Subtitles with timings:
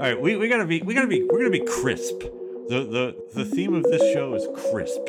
[0.00, 2.20] right, we, we gotta be we gotta be we're gonna be crisp.
[2.20, 5.02] The the the theme of this show is crisp.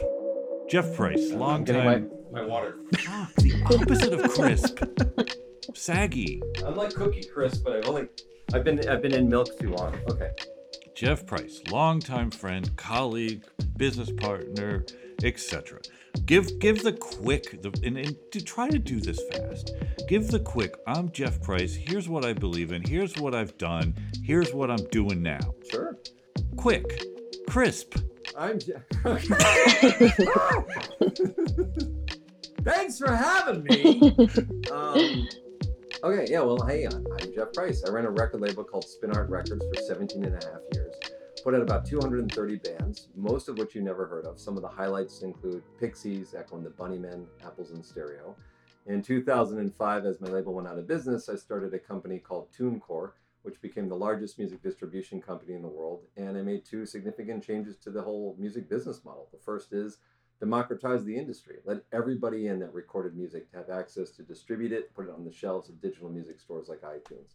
[0.69, 2.09] Jeff Price, long I'm time.
[2.31, 2.75] my, my water.
[3.07, 4.83] Ah, the opposite of crisp.
[5.73, 6.41] Saggy.
[6.65, 8.07] I'm like cookie crisp, but I've only
[8.53, 9.97] I've been I've been in milk too long.
[10.09, 10.31] Okay.
[10.95, 13.43] Jeff Price, longtime friend, colleague,
[13.77, 14.85] business partner,
[15.23, 15.79] etc.
[16.25, 19.71] Give give the quick the and, and to try to do this fast.
[20.07, 20.75] Give the quick.
[20.85, 21.73] I'm Jeff Price.
[21.73, 22.83] Here's what I believe in.
[22.83, 23.95] Here's what I've done.
[24.23, 25.39] Here's what I'm doing now.
[25.71, 25.97] Sure.
[26.57, 27.03] Quick,
[27.47, 27.95] crisp.
[28.37, 28.59] I'm.
[28.59, 28.73] Je-
[32.63, 34.15] Thanks for having me.
[34.71, 35.27] Um,
[36.03, 37.83] okay, yeah, well, hey, I'm I'm Jeff Price.
[37.87, 40.80] I ran a record label called Spin Art Records for 17 and a half years.
[41.43, 44.39] Put out about 230 bands, most of which you never heard of.
[44.39, 48.35] Some of the highlights include Pixies, Echo and the Bunnymen, Apples in Stereo.
[48.85, 53.13] In 2005, as my label went out of business, I started a company called TuneCore,
[53.41, 56.03] which became the largest music distribution company in the world.
[56.15, 59.27] And I made two significant changes to the whole music business model.
[59.31, 59.97] The first is
[60.39, 61.57] democratize the industry.
[61.65, 65.31] Let everybody in that recorded music have access to distribute it, put it on the
[65.31, 67.33] shelves of digital music stores like iTunes.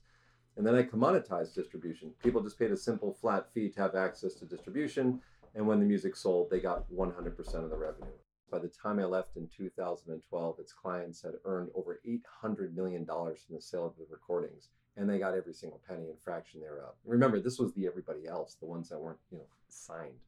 [0.57, 2.13] And then I commoditized distribution.
[2.23, 5.21] People just paid a simple flat fee to have access to distribution.
[5.55, 8.13] And when the music sold, they got 100% of the revenue.
[8.51, 13.35] By the time I left in 2012, its clients had earned over $800 million from
[13.51, 16.95] the sale of the recordings, and they got every single penny and fraction thereof.
[17.05, 20.21] Remember, this was the everybody else, the ones that weren't, you know, signed.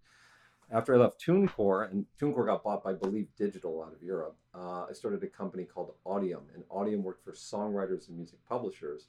[0.70, 4.86] After I left TuneCore, and TuneCore got bought by Believe Digital out of Europe, uh,
[4.90, 9.06] I started a company called Audiam, and Audiam worked for songwriters and music publishers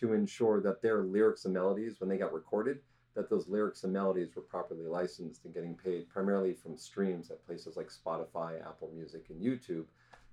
[0.00, 2.78] to ensure that their lyrics and melodies, when they got recorded,
[3.14, 7.44] that those lyrics and melodies were properly licensed and getting paid primarily from streams at
[7.44, 9.86] places like Spotify, Apple Music, and YouTube.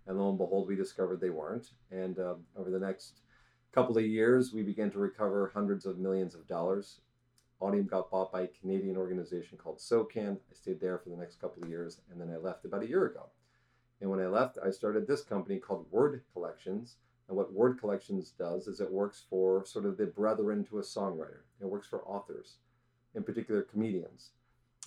[0.08, 1.72] And lo and behold, we discovered they weren't.
[1.92, 3.22] And uh, over the next
[3.72, 7.00] couple of years, we began to recover hundreds of millions of dollars.
[7.62, 10.38] Audiam got bought by a Canadian organization called SOCAN.
[10.52, 12.88] I stayed there for the next couple of years, and then I left about a
[12.88, 13.30] year ago.
[14.02, 16.98] And when I left, I started this company called Word Collections.
[17.28, 20.84] And what Word Collections does is it works for sort of the brethren to a
[20.84, 21.42] songwriter.
[21.60, 22.58] It works for authors,
[23.16, 24.32] in particular comedians.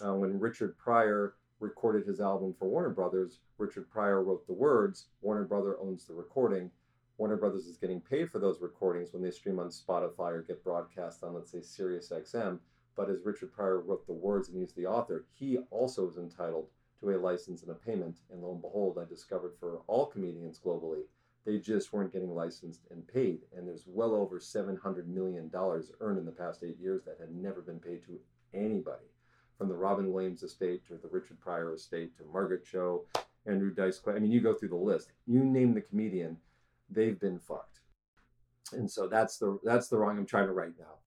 [0.05, 5.07] Uh, when Richard Pryor recorded his album for Warner Brothers, Richard Pryor wrote the words.
[5.21, 6.71] Warner Brother owns the recording.
[7.17, 10.63] Warner Brothers is getting paid for those recordings when they stream on Spotify or get
[10.63, 12.61] broadcast on, let's say, Sirius XM.
[12.95, 16.69] But as Richard Pryor wrote the words and he's the author, he also is entitled
[17.01, 18.19] to a license and a payment.
[18.31, 21.03] And lo and behold, I discovered for all comedians globally,
[21.49, 23.39] they just weren't getting licensed and paid.
[23.57, 25.51] And there's well over $700 million
[26.01, 28.21] earned in the past eight years that had never been paid to
[28.53, 29.07] anybody.
[29.57, 33.07] From the Robin Williams estate to the Richard Pryor estate to Margaret Cho,
[33.47, 34.17] Andrew Dice Clay.
[34.17, 35.13] I mean, you go through the list.
[35.27, 36.37] You name the comedian,
[36.91, 37.81] they've been fucked.
[38.73, 40.99] And so that's the that's the wrong I'm trying to right now.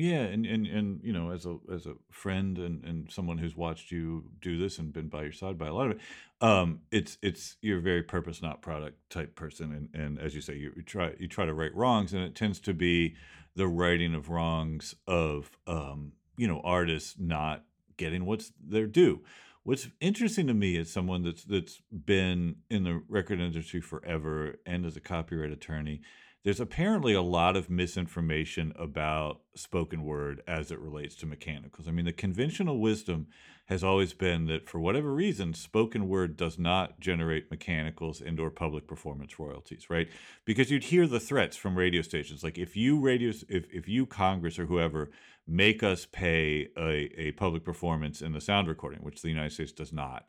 [0.00, 3.54] Yeah, and, and and you know, as a as a friend and and someone who's
[3.54, 6.00] watched you do this and been by your side by a lot of it,
[6.40, 10.40] um, it's it's you're a very purpose not product type person, and and as you
[10.40, 13.14] say, you, you try you try to right wrongs, and it tends to be
[13.54, 17.64] the righting of wrongs of um, you know artists not
[17.98, 19.20] getting what's their due.
[19.64, 24.86] What's interesting to me as someone that's that's been in the record industry forever and
[24.86, 26.00] as a copyright attorney,
[26.42, 31.86] there's apparently a lot of misinformation about spoken word as it relates to mechanicals.
[31.86, 33.26] I mean, the conventional wisdom
[33.66, 38.50] has always been that for whatever reason, spoken word does not generate mechanicals and or
[38.50, 40.08] public performance royalties, right?
[40.44, 42.42] Because you'd hear the threats from radio stations.
[42.42, 45.10] Like if you radios if, if you Congress or whoever
[45.46, 49.72] make us pay a, a public performance in the sound recording, which the United States
[49.72, 50.26] does not,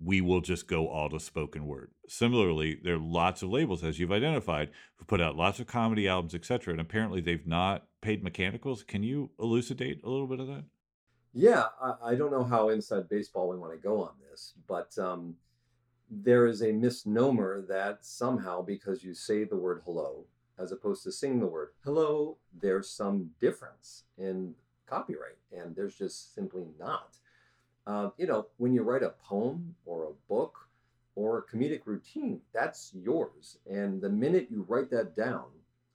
[0.00, 1.90] we will just go all to spoken word.
[2.08, 6.08] Similarly, there are lots of labels, as you've identified, who put out lots of comedy
[6.08, 8.82] albums, etc., and apparently they've not paid mechanicals.
[8.82, 10.64] Can you elucidate a little bit of that?
[11.32, 14.96] Yeah, I, I don't know how inside baseball we want to go on this, but
[14.98, 15.34] um,
[16.10, 20.26] there is a misnomer that somehow because you say the word hello
[20.58, 24.54] as opposed to sing the word hello, there's some difference in
[24.86, 27.16] copyright, and there's just simply not.
[27.86, 30.68] Uh, you know, when you write a poem or a book
[31.14, 33.58] or a comedic routine, that's yours.
[33.70, 35.44] And the minute you write that down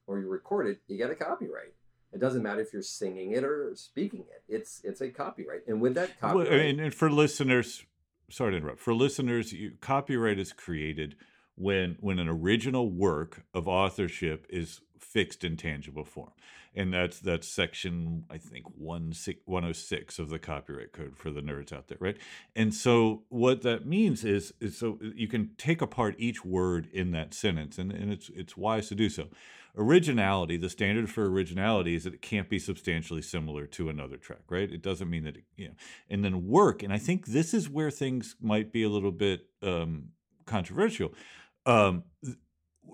[0.08, 1.74] or you record it, you get a copyright.
[2.12, 4.44] It doesn't matter if you're singing it or speaking it.
[4.48, 5.68] It's it's a copyright.
[5.68, 7.86] And with that copyright, well, and, and for listeners,
[8.30, 8.80] sorry to interrupt.
[8.80, 11.16] For listeners, you, copyright is created
[11.60, 16.32] when when an original work of authorship is fixed in tangible form.
[16.76, 21.88] And that's that's section i think 106 of the copyright code for the nerds out
[21.88, 22.18] there right?
[22.56, 27.12] And so what that means is, is so you can take apart each word in
[27.12, 29.28] that sentence and, and it's it's wise to do so.
[29.76, 34.44] Originality the standard for originality is that it can't be substantially similar to another track
[34.48, 34.72] right?
[34.72, 35.76] It doesn't mean that it, you know.
[36.10, 39.48] And then work and i think this is where things might be a little bit
[39.64, 40.10] um,
[40.46, 41.14] controversial
[41.66, 42.04] um,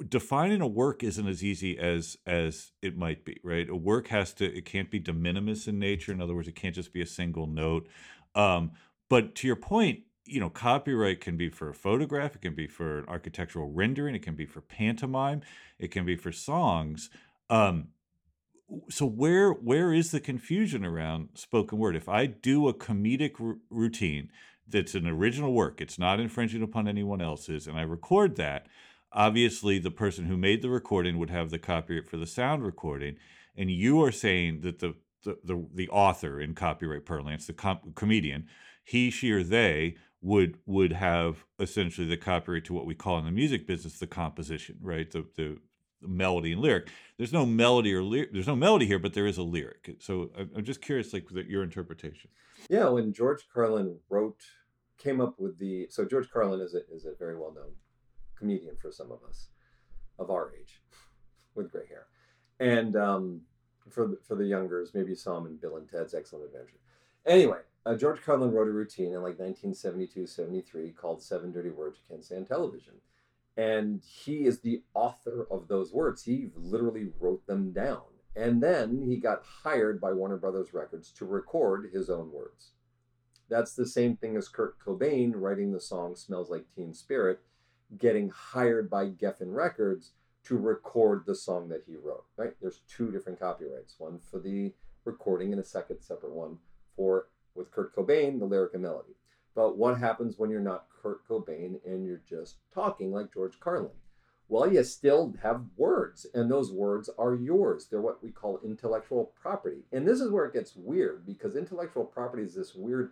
[0.09, 3.69] defining a work isn't as easy as as it might be right?
[3.69, 6.55] A work has to it can't be de minimis in nature in other words it
[6.55, 7.87] can't just be a single note
[8.35, 8.71] um,
[9.09, 12.67] but to your point you know copyright can be for a photograph it can be
[12.67, 15.41] for an architectural rendering it can be for pantomime
[15.79, 17.09] it can be for songs
[17.49, 17.89] um,
[18.89, 21.95] so where where is the confusion around spoken word?
[21.95, 24.29] If i do a comedic r- routine
[24.67, 25.81] that's an original work.
[25.81, 28.67] It's not infringing upon anyone else's and i record that.
[29.11, 33.17] Obviously the person who made the recording would have the copyright for the sound recording
[33.55, 37.79] and you are saying that the the, the, the author in copyright parlance the com-
[37.95, 38.47] comedian
[38.83, 43.25] he she or they would would have essentially the copyright to what we call in
[43.25, 45.11] the music business the composition right?
[45.11, 45.74] The the, the
[46.07, 49.37] melody and lyric there's no melody or lyric there's no melody here but there is
[49.37, 52.29] a lyric so i'm just curious like your interpretation
[52.69, 54.41] yeah when george carlin wrote
[54.97, 57.71] came up with the so george carlin is a, is a very well known
[58.37, 59.49] comedian for some of us
[60.19, 60.81] of our age
[61.55, 62.07] with gray hair.
[62.59, 63.41] And um,
[63.89, 66.79] for, the, for the youngers, maybe you saw him in Bill and Ted's Excellent Adventure.
[67.25, 71.97] Anyway, uh, George Carlin wrote a routine in like 1972, 73 called Seven Dirty Words
[71.97, 72.93] You Can't Say on Television.
[73.57, 76.23] And he is the author of those words.
[76.23, 78.01] He literally wrote them down.
[78.35, 82.71] And then he got hired by Warner Brothers Records to record his own words.
[83.49, 87.39] That's the same thing as Kurt Cobain writing the song Smells Like Teen Spirit
[87.97, 90.11] getting hired by Geffen Records
[90.45, 92.25] to record the song that he wrote.
[92.35, 92.53] Right?
[92.59, 94.73] There's two different copyrights, one for the
[95.05, 96.57] recording and a second separate one
[96.95, 99.13] for with Kurt Cobain, the lyric and melody.
[99.55, 103.91] But what happens when you're not Kurt Cobain and you're just talking like George Carlin?
[104.47, 107.85] Well, you still have words, and those words are yours.
[107.85, 109.83] They're what we call intellectual property.
[109.91, 113.11] And this is where it gets weird because intellectual property is this weird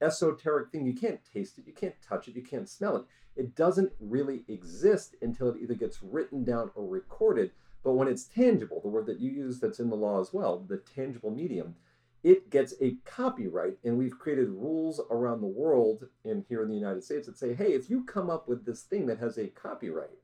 [0.00, 0.86] esoteric thing.
[0.86, 3.04] You can't taste it, you can't touch it, you can't smell it.
[3.36, 7.52] It doesn't really exist until it either gets written down or recorded.
[7.84, 10.58] But when it's tangible, the word that you use that's in the law as well,
[10.58, 11.76] the tangible medium,
[12.22, 13.78] it gets a copyright.
[13.84, 17.54] And we've created rules around the world and here in the United States that say,
[17.54, 20.18] hey, if you come up with this thing that has a copyright,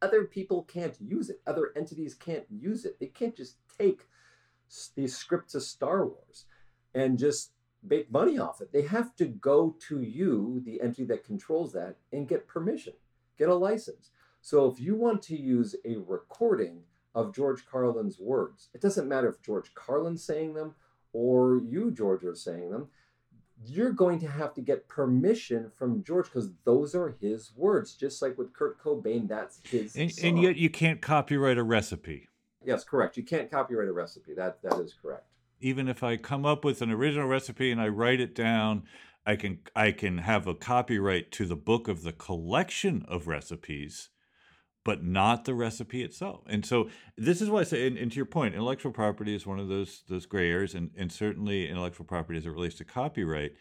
[0.00, 1.40] other people can't use it.
[1.46, 2.98] Other entities can't use it.
[2.98, 4.08] They can't just take
[4.96, 6.46] these scripts of Star Wars
[6.94, 7.52] and just
[7.82, 8.72] make money off it.
[8.72, 12.94] They have to go to you, the entity that controls that, and get permission,
[13.38, 14.10] get a license.
[14.40, 16.80] So if you want to use a recording
[17.14, 20.74] of George Carlin's words, it doesn't matter if George Carlin's saying them
[21.12, 22.88] or you, George, are saying them.
[23.64, 27.94] You're going to have to get permission from George because those are his words.
[27.94, 29.94] Just like with Kurt Cobain, that's his.
[29.94, 32.28] And, and yet, you can't copyright a recipe.
[32.64, 33.16] Yes, correct.
[33.16, 34.34] You can't copyright a recipe.
[34.34, 35.26] That that is correct
[35.62, 38.82] even if I come up with an original recipe and I write it down,
[39.24, 44.10] I can I can have a copyright to the book of the collection of recipes,
[44.84, 46.42] but not the recipe itself.
[46.48, 49.46] And so this is why I say, and, and to your point, intellectual property is
[49.46, 52.84] one of those those gray areas, and, and certainly intellectual property as it relates to
[52.84, 53.52] copyright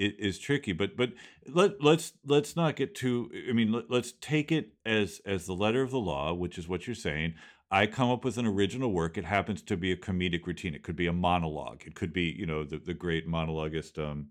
[0.00, 0.72] is tricky.
[0.72, 1.12] But but
[1.46, 3.30] let let's let's not get too.
[3.48, 6.68] I mean, let, let's take it as as the letter of the law, which is
[6.68, 7.34] what you're saying.
[7.70, 9.16] I come up with an original work.
[9.16, 10.74] It happens to be a comedic routine.
[10.74, 11.82] It could be a monologue.
[11.86, 14.30] It could be, you know, the, the great monologuist, um,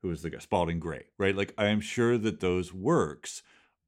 [0.00, 1.36] who is the guy, Spalding Gray, right?
[1.36, 3.42] Like I am sure that those works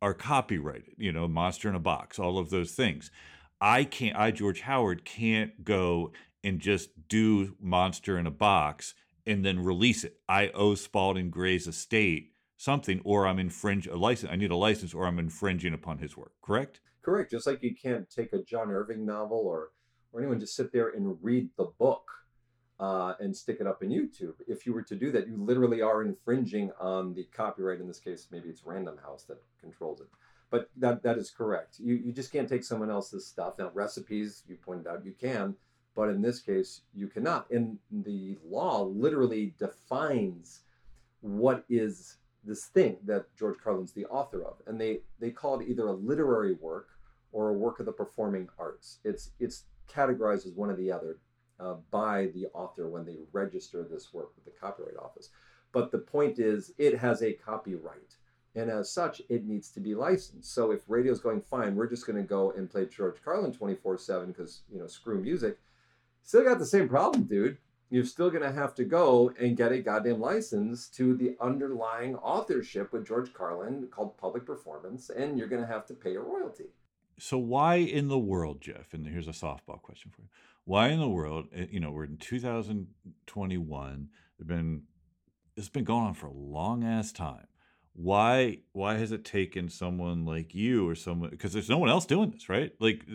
[0.05, 3.11] are copyrighted, you know, Monster in a Box, all of those things.
[3.59, 8.95] I can't, I, George Howard, can't go and just do Monster in a Box
[9.25, 10.19] and then release it.
[10.29, 14.31] I owe Spalding Gray's estate something, or I'm infringing a license.
[14.31, 16.33] I need a license, or I'm infringing upon his work.
[16.43, 16.81] Correct?
[17.01, 17.31] Correct.
[17.31, 19.71] Just like you can't take a John Irving novel or
[20.13, 22.05] or anyone just sit there and read the book
[22.81, 24.35] uh, and stick it up in YouTube.
[24.49, 27.81] If you were to do that, you literally are infringing on the copyright.
[27.81, 30.09] In this case, maybe it's Random House that controls it.
[30.51, 31.79] But that that is correct.
[31.79, 33.55] You you just can't take someone else's stuff.
[33.59, 35.55] Now recipes, you pointed out, you can,
[35.95, 37.51] but in this case, you cannot.
[37.51, 40.61] And the law literally defines
[41.21, 45.69] what is this thing that George Carlin's the author of, and they they call it
[45.69, 46.89] either a literary work
[47.33, 48.99] or a work of the performing arts.
[49.05, 51.19] It's it's categorized as one or the other
[51.61, 55.31] uh, by the author when they register this work with the Copyright Office.
[55.73, 58.17] But the point is, it has a copyright.
[58.55, 60.55] And as such, it needs to be licensed.
[60.55, 63.99] So if radio's going fine, we're just going to go and play George Carlin 24
[63.99, 65.59] 7 because, you know, screw music.
[66.23, 67.59] Still got the same problem, dude.
[67.91, 72.15] You're still going to have to go and get a goddamn license to the underlying
[72.17, 76.21] authorship with George Carlin called public performance, and you're going to have to pay a
[76.21, 76.67] royalty.
[77.19, 78.95] So why in the world, Jeff?
[78.95, 80.29] And here's a softball question for you.
[80.65, 81.49] Why in the world?
[81.55, 84.09] Eh, you know, we're in 2021.
[84.39, 84.83] There've been
[85.57, 87.47] it's been going on for a long ass time
[87.95, 92.05] why why has it taken someone like you or someone because there's no one else
[92.05, 93.07] doing this right like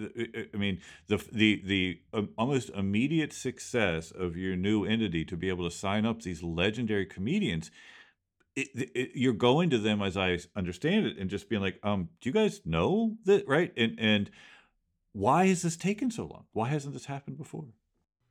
[0.54, 5.50] i mean the the the um, almost immediate success of your new entity to be
[5.50, 7.70] able to sign up these legendary comedians
[8.56, 12.08] it, it, you're going to them as i understand it and just being like um
[12.22, 14.32] do you guys know that right and and
[15.14, 17.66] why has this taken so long why hasn't this happened before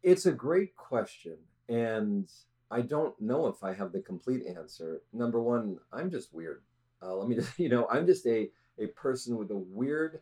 [0.02, 1.36] it's a great question
[1.68, 2.28] and
[2.70, 5.02] I don't know if I have the complete answer.
[5.12, 6.62] Number one, I'm just weird.
[7.02, 10.20] Uh, let me just, you know, I'm just a, a person with a weird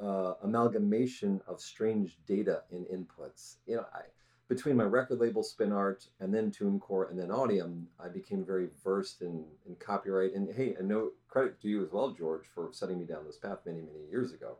[0.00, 3.56] uh, amalgamation of strange data and inputs.
[3.66, 4.00] You know, I,
[4.48, 8.68] between my record label Spin Art and then TuneCore and then Audiam, I became very
[8.82, 10.32] versed in, in copyright.
[10.34, 13.36] And hey, and no credit to you as well, George, for setting me down this
[13.36, 14.56] path many, many years ago.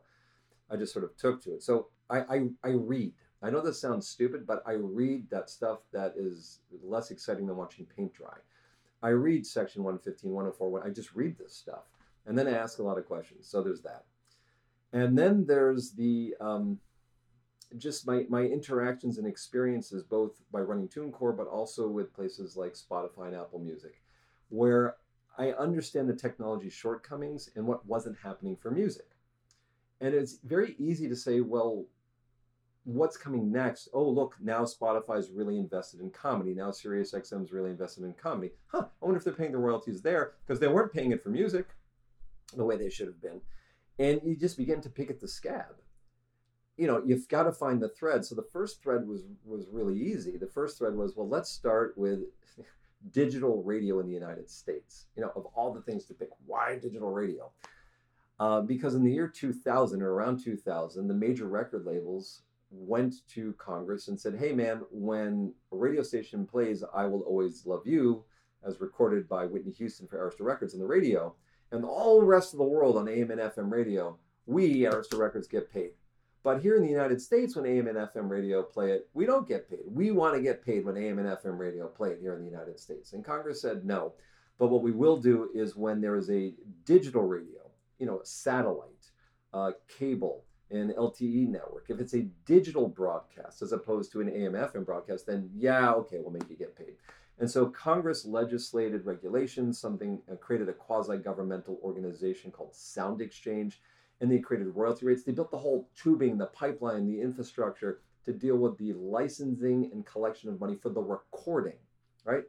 [0.71, 1.63] I just sort of took to it.
[1.63, 3.13] So I, I, I read.
[3.43, 7.57] I know this sounds stupid, but I read that stuff that is less exciting than
[7.57, 8.37] watching paint dry.
[9.03, 11.85] I read section 115, 104, I just read this stuff.
[12.27, 13.47] And then I ask a lot of questions.
[13.47, 14.05] So there's that.
[14.93, 16.79] And then there's the um,
[17.77, 22.75] just my, my interactions and experiences, both by running TuneCore, but also with places like
[22.75, 24.01] Spotify and Apple Music,
[24.49, 24.97] where
[25.37, 29.11] I understand the technology shortcomings and what wasn't happening for music.
[30.01, 31.87] And it's very easy to say, well,
[32.85, 33.89] what's coming next?
[33.93, 36.55] Oh, look, now Spotify's really invested in comedy.
[36.55, 38.53] Now SiriusXM's really invested in comedy.
[38.69, 41.29] Huh, I wonder if they're paying the royalties there because they weren't paying it for
[41.29, 41.67] music
[42.57, 43.41] the way they should have been.
[43.99, 45.75] And you just begin to pick at the scab.
[46.77, 48.25] You know, you've got to find the thread.
[48.25, 50.37] So the first thread was was really easy.
[50.37, 52.21] The first thread was, well, let's start with
[53.11, 55.07] digital radio in the United States.
[55.17, 57.51] You know, of all the things to pick, why digital radio?
[58.41, 63.55] Uh, because in the year 2000 or around 2000, the major record labels went to
[63.55, 68.25] Congress and said, hey, man, when a radio station plays I Will Always Love You,
[68.65, 71.35] as recorded by Whitney Houston for Arista Records on the radio,
[71.73, 74.17] and all the rest of the world on AM and FM radio,
[74.47, 75.91] we, Arista Records, get paid.
[76.43, 79.49] But here in the United States, when AM and FM radio play it, we don't
[79.49, 79.81] get paid.
[79.87, 82.51] We want to get paid when AM and FM radio play it here in the
[82.51, 83.13] United States.
[83.13, 84.15] And Congress said no.
[84.59, 86.55] But what we will do is when there is a
[86.85, 87.58] digital radio,
[87.99, 89.11] you know, satellite,
[89.53, 91.87] uh, cable, an LTE network.
[91.89, 96.19] If it's a digital broadcast as opposed to an AM FM broadcast, then yeah, okay,
[96.21, 96.95] we'll make you get paid.
[97.39, 103.81] And so Congress legislated regulations, something uh, created a quasi governmental organization called Sound Exchange,
[104.21, 105.23] and they created royalty rates.
[105.23, 110.05] They built the whole tubing, the pipeline, the infrastructure to deal with the licensing and
[110.05, 111.79] collection of money for the recording,
[112.25, 112.45] right?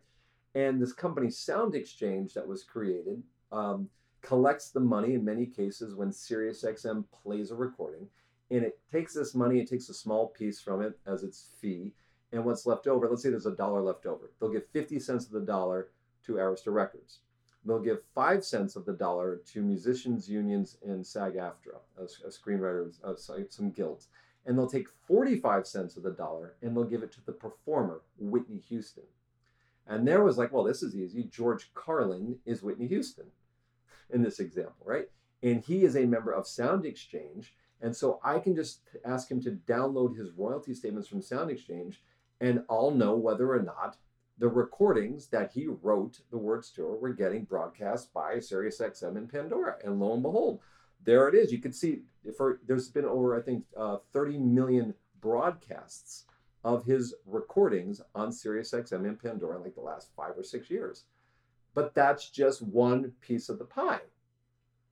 [0.56, 3.89] And this company, Sound Exchange, that was created, um,
[4.21, 8.07] collects the money in many cases when SiriusXM plays a recording,
[8.51, 11.93] and it takes this money, it takes a small piece from it as its fee,
[12.31, 15.25] and what's left over, let's say there's a dollar left over, they'll give 50 cents
[15.25, 15.89] of the dollar
[16.25, 17.19] to Arista Records.
[17.65, 23.03] They'll give five cents of the dollar to musicians unions and SAG-AFTRA, a, a screenwriters,
[23.03, 23.15] uh,
[23.49, 24.07] some guilds,
[24.45, 28.01] and they'll take 45 cents of the dollar and they'll give it to the performer,
[28.17, 29.03] Whitney Houston.
[29.85, 31.23] And there was like, well, this is easy.
[31.23, 33.25] George Carlin is Whitney Houston
[34.11, 35.09] in this example, right?
[35.41, 37.53] And he is a member of Sound Exchange.
[37.81, 42.01] And so I can just ask him to download his royalty statements from Sound Exchange,
[42.41, 43.97] and I'll know whether or not
[44.37, 49.75] the recordings that he wrote the words to were getting broadcast by SiriusXM and Pandora.
[49.83, 50.61] And lo and behold,
[51.03, 51.51] there it is.
[51.51, 52.03] You can see
[52.37, 56.25] for there's been over I think uh, 30 million broadcasts
[56.63, 61.05] of his recordings on SiriusXM and Pandora in like the last five or six years.
[61.79, 64.01] But that's just one piece of the pie.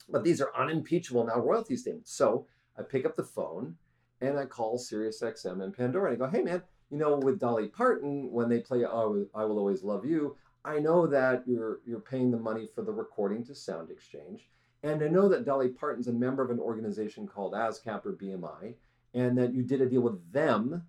[0.08, 2.13] But these are unimpeachable now royalty statements.
[2.13, 2.48] So
[2.79, 3.75] I pick up the phone
[4.22, 7.67] and I call SiriusXM and Pandora and I go, hey man, you know, with Dolly
[7.67, 12.32] Parton, when they play I Will Always Love You, I know that you're you're paying
[12.32, 14.48] the money for the recording to Sound Exchange.
[14.82, 18.75] And I know that Dolly Parton's a member of an organization called ASCAP or BMI,
[19.13, 20.84] and that you did a deal with them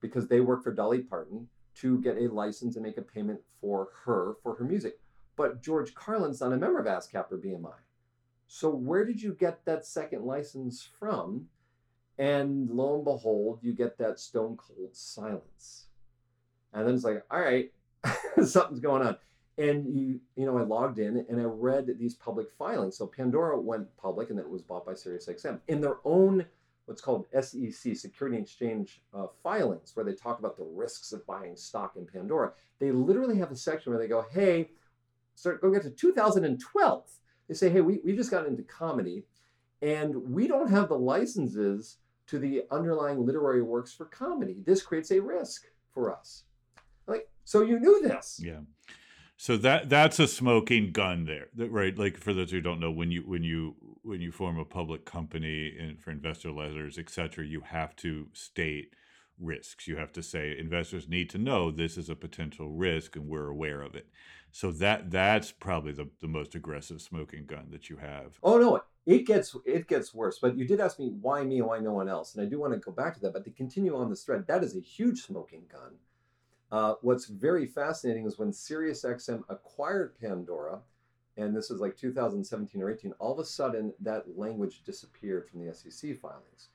[0.00, 1.48] because they work for Dolly Parton
[1.80, 5.00] to get a license and make a payment for her for her music.
[5.36, 7.74] But George Carlin's not a member of ASCAP or BMI.
[8.48, 11.48] So where did you get that second license from?
[12.18, 15.86] And lo and behold, you get that stone cold silence.
[16.72, 17.72] And then it's like, all right,
[18.44, 19.16] something's going on.
[19.58, 22.96] And you, you know, I logged in and I read these public filings.
[22.96, 26.44] So Pandora went public, and then it was bought by SiriusXM in their own
[26.84, 31.56] what's called SEC Security Exchange uh, filings, where they talk about the risks of buying
[31.56, 32.52] stock in Pandora.
[32.78, 34.70] They literally have a section where they go, "Hey,
[35.36, 37.10] start going get to 2012."
[37.48, 39.24] They say, "Hey, we we just got into comedy,
[39.80, 44.62] and we don't have the licenses to the underlying literary works for comedy.
[44.66, 46.44] This creates a risk for us."
[47.06, 48.40] Like, so you knew this?
[48.42, 48.60] Yeah.
[49.38, 51.96] So that that's a smoking gun there, right?
[51.96, 55.04] Like for those who don't know, when you when you when you form a public
[55.04, 58.94] company and for investor letters, et cetera, you have to state
[59.40, 59.86] risks.
[59.86, 63.48] You have to say investors need to know this is a potential risk and we're
[63.48, 64.08] aware of it.
[64.52, 68.38] So that that's probably the, the most aggressive smoking gun that you have.
[68.42, 70.38] Oh no, it gets it gets worse.
[70.40, 72.58] But you did ask me why me and why no one else, and I do
[72.58, 73.34] want to go back to that.
[73.34, 75.96] But to continue on this thread, that is a huge smoking gun
[76.72, 80.80] uh, what's very fascinating is when SiriusXM acquired Pandora,
[81.36, 85.64] and this is like 2017 or 18, all of a sudden that language disappeared from
[85.64, 86.68] the SEC filings.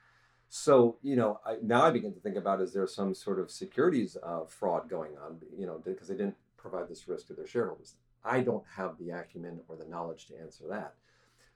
[0.54, 3.50] So, you know, I, now I begin to think about is there some sort of
[3.50, 7.48] securities uh, fraud going on, you know, because they didn't provide this risk to their
[7.48, 7.96] shareholders.
[8.24, 10.96] I don't have the acumen or the knowledge to answer that.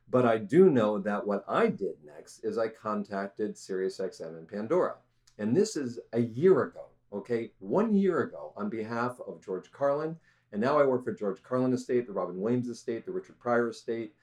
[0.10, 4.96] But I do know that what I did next is I contacted SiriusXM and Pandora.
[5.38, 6.86] And this is a year ago
[7.16, 10.16] okay, one year ago on behalf of George Carlin.
[10.52, 13.70] And now I work for George Carlin Estate, the Robin Williams Estate, the Richard Pryor
[13.70, 14.14] Estate,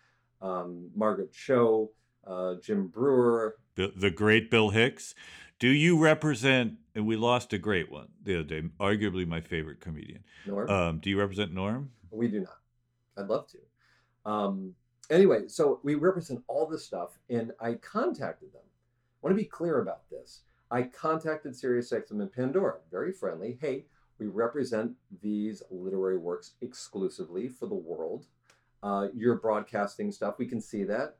[0.41, 1.91] um, Margaret Cho,
[2.27, 3.57] uh, Jim Breuer.
[3.75, 5.15] The, the great Bill Hicks.
[5.59, 9.81] Do you represent, and we lost a great one the other day, arguably my favorite
[9.81, 10.25] comedian.
[10.47, 10.69] Norm?
[10.69, 11.91] Um, do you represent Norm?
[12.11, 12.59] We do not.
[13.17, 13.59] I'd love to.
[14.31, 14.75] Um,
[15.11, 18.63] anyway, so we represent all this stuff, and I contacted them.
[18.65, 20.41] I want to be clear about this.
[20.71, 23.59] I contacted SiriusXM and Pandora, very friendly.
[23.61, 23.85] Hey,
[24.19, 28.27] we represent these literary works exclusively for the world.
[28.83, 30.39] Uh, you're broadcasting stuff.
[30.39, 31.19] We can see that.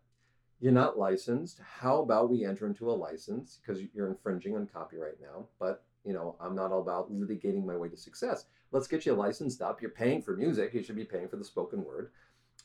[0.63, 1.61] You're not licensed.
[1.81, 5.47] How about we enter into a license because you're infringing on copyright now?
[5.59, 8.47] But you know, I'm not all about litigating my way to success.
[8.71, 9.83] Let's get you licensed up.
[9.83, 10.73] You're paying for music.
[10.73, 12.13] You should be paying for the spoken word.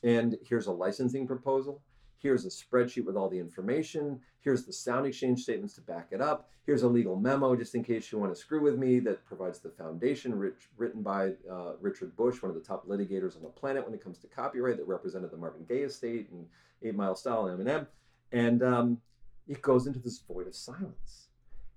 [0.03, 1.81] And here's a licensing proposal.
[2.19, 4.19] Here's a spreadsheet with all the information.
[4.41, 6.51] Here's the sound exchange statements to back it up.
[6.67, 9.57] Here's a legal memo just in case you want to screw with me that provides
[9.57, 13.49] the foundation rich, written by uh, Richard Busch, one of the top litigators on the
[13.49, 16.45] planet when it comes to copyright that represented the Marvin Gaye estate and
[16.83, 17.87] Eight Mile Style and Eminem.
[18.31, 19.01] And um,
[19.47, 21.27] it goes into this void of silence.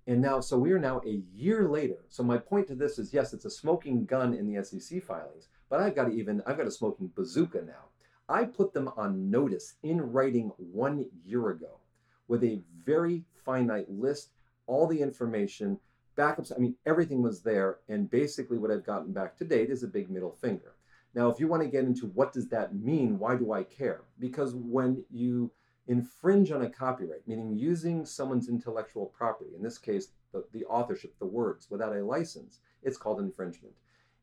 [0.07, 2.05] And now, so we are now a year later.
[2.09, 5.49] So my point to this is, yes, it's a smoking gun in the SEC filings,
[5.69, 7.91] but I've got to even, I've got a smoking bazooka now
[8.31, 11.81] I put them on notice in writing one year ago
[12.29, 14.31] with a very finite list,
[14.69, 15.81] all the information,
[16.17, 16.53] backups.
[16.55, 17.79] I mean, everything was there.
[17.89, 20.77] And basically, what I've gotten back to date is a big middle finger.
[21.15, 24.03] Now, if you want to get into what does that mean, why do I care?
[24.19, 25.51] Because when you
[25.89, 31.19] infringe on a copyright, meaning using someone's intellectual property, in this case, the, the authorship,
[31.19, 33.75] the words, without a license, it's called infringement.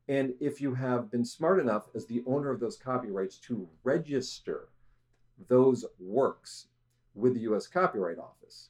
[0.08, 4.70] And if you have been smart enough as the owner of those copyrights to register
[5.50, 6.68] those works
[7.14, 8.70] with the US Copyright Office,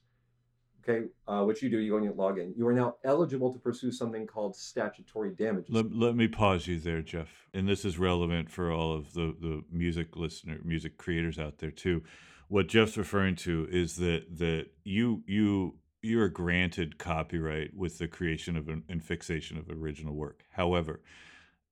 [0.88, 3.52] okay, uh, which you do, you go and you log in, you are now eligible
[3.52, 5.74] to pursue something called statutory damages.
[5.74, 7.30] Let, let me pause you there, Jeff.
[7.54, 11.72] And this is relevant for all of the, the music listener, music creators out there
[11.72, 12.04] too.
[12.48, 18.08] What Jeff's referring to is that that you you you are granted copyright with the
[18.08, 20.46] creation of an, and fixation of original work.
[20.52, 21.02] However,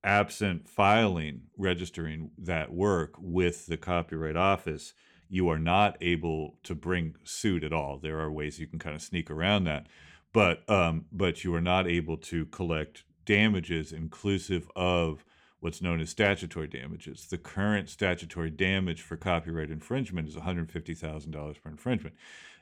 [0.04, 4.92] absent filing, registering that work with the Copyright Office,
[5.28, 7.98] you are not able to bring suit at all.
[7.98, 9.86] There are ways you can kind of sneak around that,
[10.32, 15.24] but um, but you are not able to collect damages inclusive of
[15.60, 17.26] what's known as statutory damages.
[17.26, 22.14] The current statutory damage for copyright infringement is $150,000 per infringement.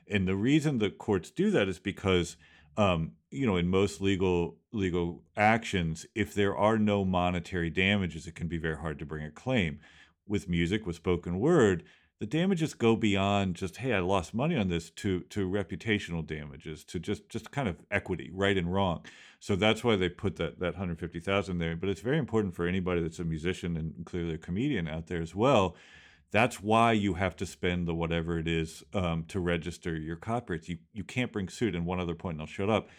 [0.09, 2.37] And the reason the courts do that is because
[2.77, 8.35] um, you know, in most legal legal actions, if there are no monetary damages, it
[8.35, 9.79] can be very hard to bring a claim.
[10.27, 11.83] With music, with spoken word,
[12.19, 16.83] the damages go beyond just hey, I lost money on this to to reputational damages,
[16.85, 19.05] to just just kind of equity, right and wrong.
[19.39, 21.75] So that's why they put that that hundred fifty thousand there.
[21.75, 25.21] But it's very important for anybody that's a musician and clearly a comedian out there
[25.21, 25.75] as well
[26.35, 30.67] that's why you have to spend the whatever it is um, to register your copyrights.
[30.67, 31.75] You you can't bring suit.
[31.75, 32.89] And one other point, and I'll shut up.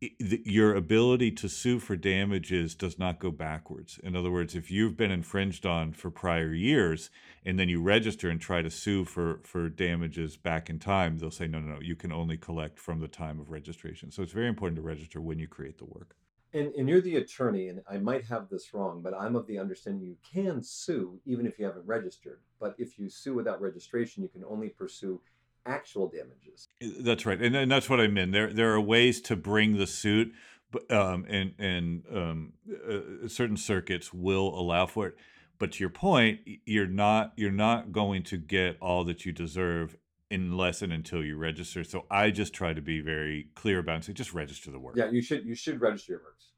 [0.00, 3.98] Your ability to sue for damages does not go backwards.
[4.02, 7.08] In other words, if you've been infringed on for prior years
[7.44, 11.30] and then you register and try to sue for for damages back in time, they'll
[11.30, 11.80] say no, no, no.
[11.80, 14.10] You can only collect from the time of registration.
[14.10, 16.16] So it's very important to register when you create the work.
[16.52, 19.58] And, and you're the attorney, and I might have this wrong, but I'm of the
[19.58, 22.40] understanding you can sue even if you haven't registered.
[22.60, 25.20] But if you sue without registration, you can only pursue
[25.66, 26.68] actual damages.
[27.00, 28.32] That's right, and, and that's what I meant.
[28.32, 30.32] There there are ways to bring the suit,
[30.70, 35.16] but um, and and um, uh, certain circuits will allow for it.
[35.58, 39.96] But to your point, you're not you're not going to get all that you deserve
[40.30, 41.84] unless and until you register.
[41.84, 44.96] So I just try to be very clear about and say just register the work.
[44.96, 46.48] Yeah, you should you should register your works.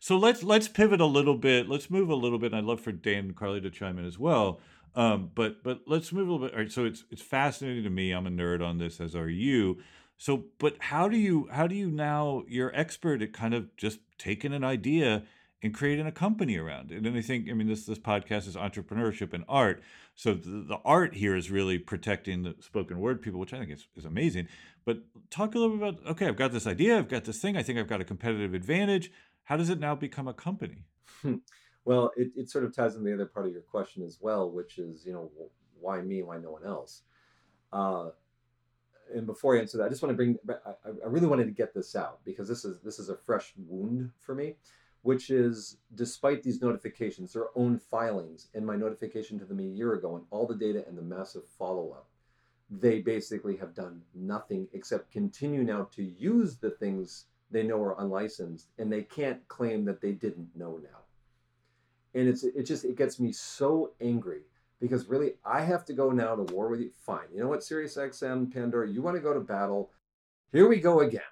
[0.00, 1.68] So let's let's pivot a little bit.
[1.68, 2.52] Let's move a little bit.
[2.52, 4.60] I'd love for Dan and Carly to chime in as well.
[4.94, 6.54] Um, but but let's move a little bit.
[6.54, 8.12] All right, so it's it's fascinating to me.
[8.12, 9.78] I'm a nerd on this, as are you.
[10.18, 12.44] So, but how do you how do you now?
[12.46, 15.24] You're expert at kind of just taking an idea
[15.62, 17.06] and creating a company around it.
[17.06, 19.82] And I think, I mean, this this podcast is entrepreneurship and art.
[20.14, 23.70] So the, the art here is really protecting the spoken word people, which I think
[23.70, 24.48] is, is amazing.
[24.84, 24.98] But
[25.30, 27.62] talk a little bit about, okay, I've got this idea, I've got this thing, I
[27.62, 29.12] think I've got a competitive advantage.
[29.44, 30.84] How does it now become a company?
[31.84, 34.50] Well, it, it sort of ties in the other part of your question as well,
[34.50, 35.30] which is, you know,
[35.80, 37.02] why me, why no one else?
[37.72, 38.10] Uh,
[39.14, 41.52] and before I answer that, I just want to bring, I, I really wanted to
[41.52, 44.54] get this out because this is this is a fresh wound for me
[45.02, 49.94] which is despite these notifications, their own filings, and my notification to them a year
[49.94, 52.06] ago, and all the data and the massive follow up,
[52.70, 58.00] they basically have done nothing except continue now to use the things they know are
[58.00, 61.01] unlicensed, and they can't claim that they didn't know now.
[62.14, 64.42] And it's it just it gets me so angry
[64.80, 66.90] because really I have to go now to war with you.
[67.06, 69.90] Fine, you know what, SiriusXM, Pandora, you want to go to battle?
[70.52, 71.22] Here we go again.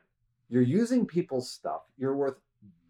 [0.49, 1.83] You're using people's stuff.
[1.99, 2.39] You're worth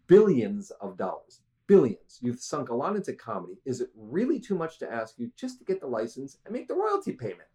[0.07, 1.41] billions of dollars.
[1.67, 2.19] Billions.
[2.21, 3.57] You've sunk a lot into comedy.
[3.65, 6.67] Is it really too much to ask you just to get the license and make
[6.67, 7.49] the royalty payment?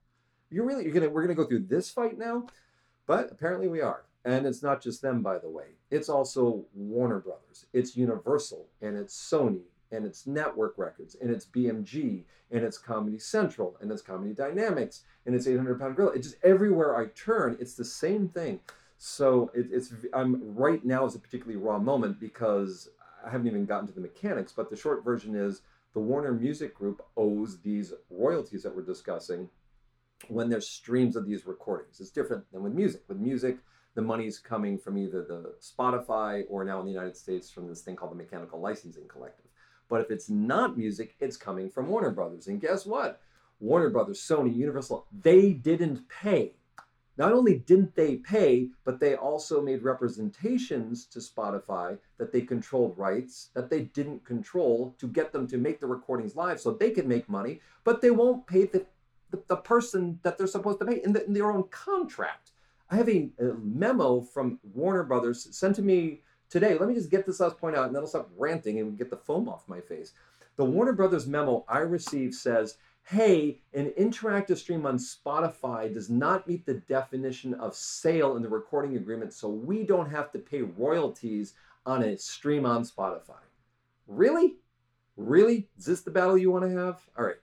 [0.51, 2.47] You're really you're gonna we're gonna go through this fight now?
[3.07, 4.05] But apparently we are.
[4.25, 5.77] And it's not just them, by the way.
[5.91, 7.67] It's also Warner Brothers.
[7.73, 9.63] It's Universal and it's Sony
[9.97, 15.03] and it's Network Records and it's BMG and it's Comedy Central and it's Comedy Dynamics
[15.25, 16.13] and it's 800 Pound Gorilla.
[16.13, 18.61] It's just everywhere I turn, it's the same thing.
[18.99, 22.89] So it, it's I'm right now is a particularly raw moment because
[23.25, 24.53] I haven't even gotten to the mechanics.
[24.53, 25.63] But the short version is
[25.95, 29.49] the Warner Music Group owes these royalties that we're discussing
[30.29, 32.01] when there's streams of these recordings.
[32.01, 33.03] It's different than with music.
[33.09, 33.59] With music,
[33.95, 37.83] the money's coming from either the Spotify or now in the United States from this
[37.83, 39.46] thing called the Mechanical Licensing Collective.
[39.89, 42.49] But if it's not music, it's coming from Warner Brothers.
[42.49, 43.21] And guess what?
[43.61, 46.55] Warner Brothers, Sony, Universal, they didn't pay
[47.19, 52.99] not only didn't they pay, but they also made representations to Spotify that they controlled
[52.99, 56.91] rights that they didn't control to get them to make the recordings live so they
[56.91, 58.85] could make money, but they won't pay the,
[59.31, 62.53] the, the person that they're supposed to pay in, the, in their own contract.
[62.91, 66.77] I have a, a, memo from Warner Brothers sent to me today.
[66.79, 69.11] Let me just get this last point out and then I'll stop ranting and get
[69.11, 70.13] the foam off my face.
[70.57, 76.49] The Warner Brothers memo I received says hey, an interactive stream on Spotify does not
[76.49, 80.63] meet the definition of sale in the recording agreement, so we don't have to pay
[80.63, 81.55] royalties
[81.85, 83.39] on a stream on Spotify.
[84.09, 84.57] Really?
[85.17, 85.69] Really?
[85.79, 87.01] Is this the battle you want to have?
[87.17, 87.37] All right,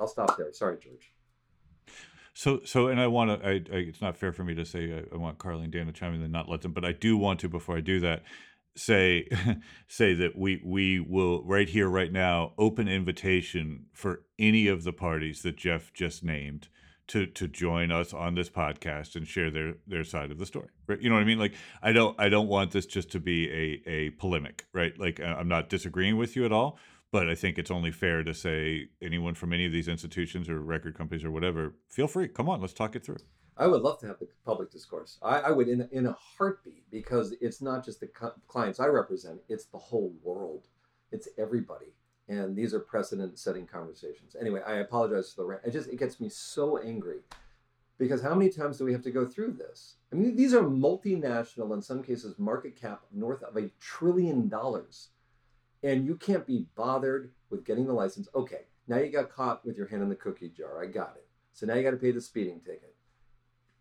[0.00, 0.52] I'll stop there.
[0.52, 1.13] Sorry, George.
[2.34, 3.46] So, so, and I want to.
[3.46, 5.86] I, I, it's not fair for me to say I, I want Carly and Dan
[5.86, 8.00] to chime in and not let them, but I do want to before I do
[8.00, 8.22] that
[8.76, 9.28] say
[9.88, 14.92] say that we we will right here right now open invitation for any of the
[14.92, 16.68] parties that Jeff just named
[17.06, 20.68] to to join us on this podcast and share their their side of the story
[20.86, 23.20] right you know what i mean like i don't i don't want this just to
[23.20, 26.78] be a a polemic right like uh, i'm not disagreeing with you at all
[27.14, 30.60] but i think it's only fair to say anyone from any of these institutions or
[30.60, 33.16] record companies or whatever feel free come on let's talk it through
[33.56, 35.16] I would love to have the public discourse.
[35.22, 38.86] I, I would in in a heartbeat because it's not just the co- clients I
[38.86, 40.66] represent; it's the whole world.
[41.12, 41.94] It's everybody,
[42.28, 44.34] and these are precedent-setting conversations.
[44.40, 45.62] Anyway, I apologize for the rant.
[45.64, 47.20] It just it gets me so angry
[47.98, 49.96] because how many times do we have to go through this?
[50.12, 55.10] I mean, these are multinational, in some cases, market cap north of a trillion dollars,
[55.84, 58.28] and you can't be bothered with getting the license.
[58.34, 60.82] Okay, now you got caught with your hand in the cookie jar.
[60.82, 61.26] I got it.
[61.52, 62.94] So now you got to pay the speeding ticket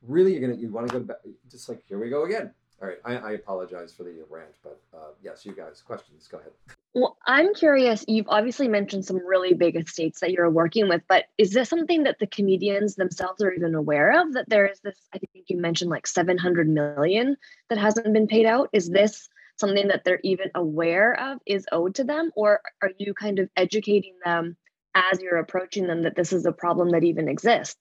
[0.07, 1.17] really you're gonna you want to go back
[1.49, 4.79] just like here we go again all right i, I apologize for the rant but
[4.93, 6.51] uh, yes you guys questions go ahead
[6.93, 11.25] well i'm curious you've obviously mentioned some really big estates that you're working with but
[11.37, 14.97] is this something that the comedians themselves are even aware of that there is this
[15.13, 17.37] i think you mentioned like 700 million
[17.69, 21.95] that hasn't been paid out is this something that they're even aware of is owed
[21.95, 24.57] to them or are you kind of educating them
[24.95, 27.79] as you're approaching them that this is a problem that even exists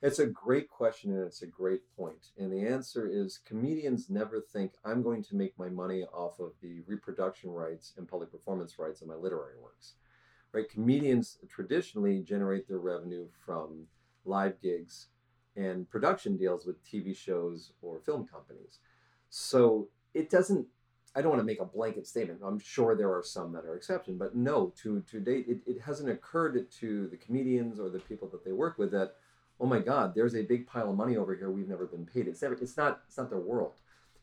[0.00, 2.28] It's a great question and it's a great point.
[2.38, 6.52] And the answer is comedians never think I'm going to make my money off of
[6.62, 9.94] the reproduction rights and public performance rights of my literary works.
[10.52, 10.70] Right?
[10.70, 13.86] Comedians traditionally generate their revenue from
[14.24, 15.08] live gigs
[15.56, 18.78] and production deals with TV shows or film companies.
[19.30, 20.66] So it doesn't
[21.14, 22.40] I don't want to make a blanket statement.
[22.44, 25.80] I'm sure there are some that are exception, but no, to to date, it, it
[25.80, 29.14] hasn't occurred to the comedians or the people that they work with that
[29.60, 32.28] oh my God, there's a big pile of money over here we've never been paid.
[32.28, 33.72] It's never, it's not, it's not their world.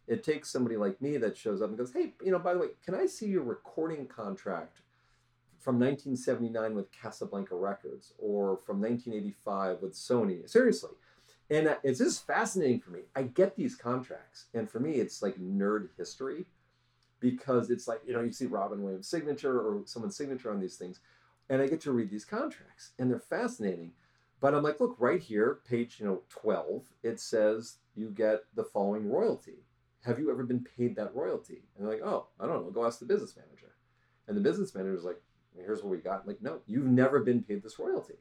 [0.07, 2.59] It takes somebody like me that shows up and goes, hey, you know, by the
[2.59, 4.81] way, can I see your recording contract
[5.59, 10.47] from 1979 with Casablanca Records or from 1985 with Sony?
[10.47, 10.91] Seriously.
[11.49, 13.01] And uh, it's just fascinating for me.
[13.15, 16.45] I get these contracts, and for me, it's like nerd history
[17.19, 20.75] because it's like, you know, you see Robin Williams' signature or someone's signature on these
[20.75, 20.99] things,
[21.49, 23.91] and I get to read these contracts, and they're fascinating
[24.45, 28.63] but I'm like, look, right here, page you know 12, it says you get the
[28.63, 29.63] following royalty.
[30.01, 31.63] Have you ever been paid that royalty?
[31.75, 32.71] And they're like, oh, I don't know.
[32.71, 33.73] Go ask the business manager.
[34.27, 35.21] And the business manager is like,
[35.55, 36.21] here's what we got.
[36.21, 38.19] I'm like, no, you've never been paid this royalty.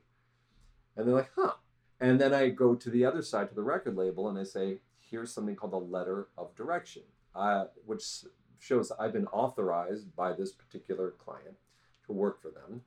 [0.97, 1.53] And they're like, huh.
[2.01, 4.79] And then I go to the other side to the record label and I say,
[4.99, 7.03] here's something called a letter of direction,
[7.35, 8.03] uh, which
[8.65, 11.57] shows I've been authorized by this particular client
[12.07, 12.83] to work for them.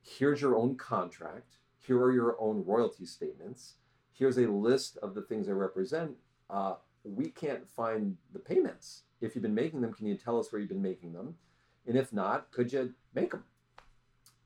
[0.00, 3.76] Here's your own contract here are your own royalty statements.
[4.12, 6.16] Here's a list of the things I represent.
[6.50, 9.04] Uh, we can't find the payments.
[9.22, 11.36] If you've been making them, can you tell us where you've been making them?
[11.86, 13.44] And if not, could you make them?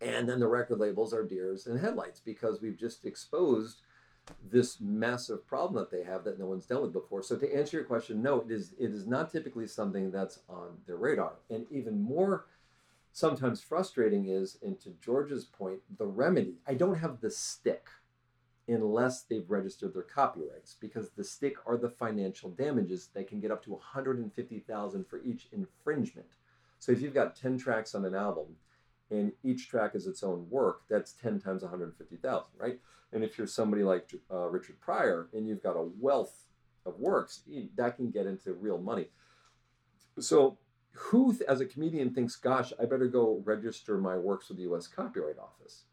[0.01, 3.83] And then the record labels are deers and headlights because we've just exposed
[4.51, 7.23] this massive problem that they have that no one's dealt with before.
[7.23, 10.79] So to answer your question, no, it is it is not typically something that's on
[10.87, 11.35] their radar.
[11.51, 12.47] And even more
[13.13, 16.57] sometimes frustrating is, and to George's point, the remedy.
[16.67, 17.89] I don't have the stick
[18.69, 23.51] unless they've registered their copyrights because the stick are the financial damages that can get
[23.51, 26.29] up to 150,000 for each infringement.
[26.79, 28.57] So if you've got 10 tracks on an album
[29.11, 32.79] and each track is its own work, that's 10 times 150,000, right?
[33.13, 36.47] And if you're somebody like uh, Richard Pryor and you've got a wealth
[36.87, 37.43] of works,
[37.77, 39.09] that can get into real money.
[40.19, 40.59] So
[40.93, 44.87] who, as a comedian, thinks, gosh, I better go register my works with the US
[44.87, 45.85] Copyright Office?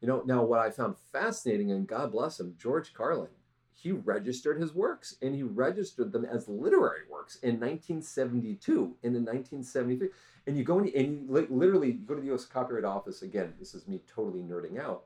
[0.00, 3.28] You know, now what I found fascinating, and God bless him, George Carlin,
[3.72, 9.24] he registered his works and he registered them as literary works in 1972 and in
[9.24, 10.08] 1973.
[10.46, 13.54] And you go in, and you literally go to the US Copyright Office again.
[13.58, 15.04] This is me totally nerding out.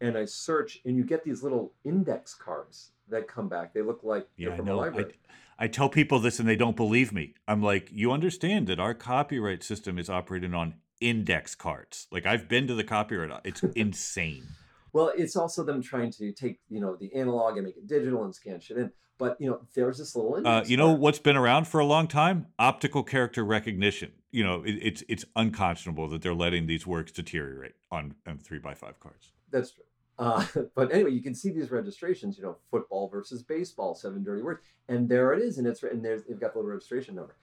[0.00, 3.74] And I search, and you get these little index cards that come back.
[3.74, 5.14] They look like yeah, from a library.
[5.58, 7.34] I, I tell people this and they don't believe me.
[7.46, 12.06] I'm like, you understand that our copyright system is operated on index cards.
[12.12, 14.44] Like I've been to the copyright, it's insane.
[14.92, 18.24] Well, it's also them trying to take, you know, the analog and make it digital
[18.24, 18.90] and scan shit in.
[19.18, 22.06] But, you know, there's this little uh, you know what's been around for a long
[22.06, 22.46] time?
[22.58, 24.12] Optical character recognition.
[24.30, 28.60] You know, it, it's it's unconscionable that they're letting these works deteriorate on, on three
[28.60, 29.32] by five cards.
[29.50, 29.84] That's true.
[30.18, 32.36] Uh, but anyway, you can see these registrations.
[32.36, 36.04] You know, football versus baseball, seven dirty words, and there it is, and it's and
[36.04, 37.36] there's they've got the little registration number.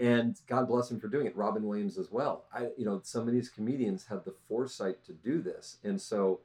[0.00, 1.36] And God bless him for doing it.
[1.36, 2.46] Robin Williams as well.
[2.52, 6.40] I, you know, some of these comedians have the foresight to do this, and so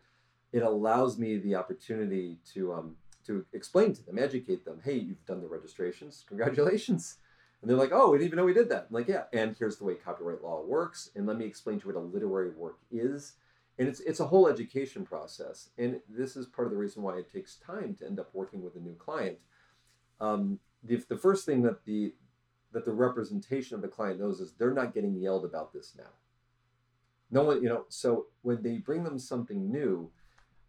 [0.51, 2.95] it allows me the opportunity to um,
[3.25, 4.81] to explain to them, educate them.
[4.83, 6.25] Hey, you've done the registrations.
[6.27, 7.17] Congratulations.
[7.61, 8.85] And they're like, oh, we didn't even know we did that.
[8.89, 9.23] I'm like, yeah.
[9.33, 11.09] And here's the way copyright law works.
[11.15, 13.33] And let me explain to you what a literary work is
[13.77, 15.69] and it's it's a whole education process.
[15.77, 18.61] And this is part of the reason why it takes time to end up working
[18.61, 19.37] with a new client.
[20.19, 22.13] Um, the, the first thing that the
[22.71, 26.11] that the representation of the client knows is they're not getting yelled about this now.
[27.29, 30.11] No one you know so when they bring them something new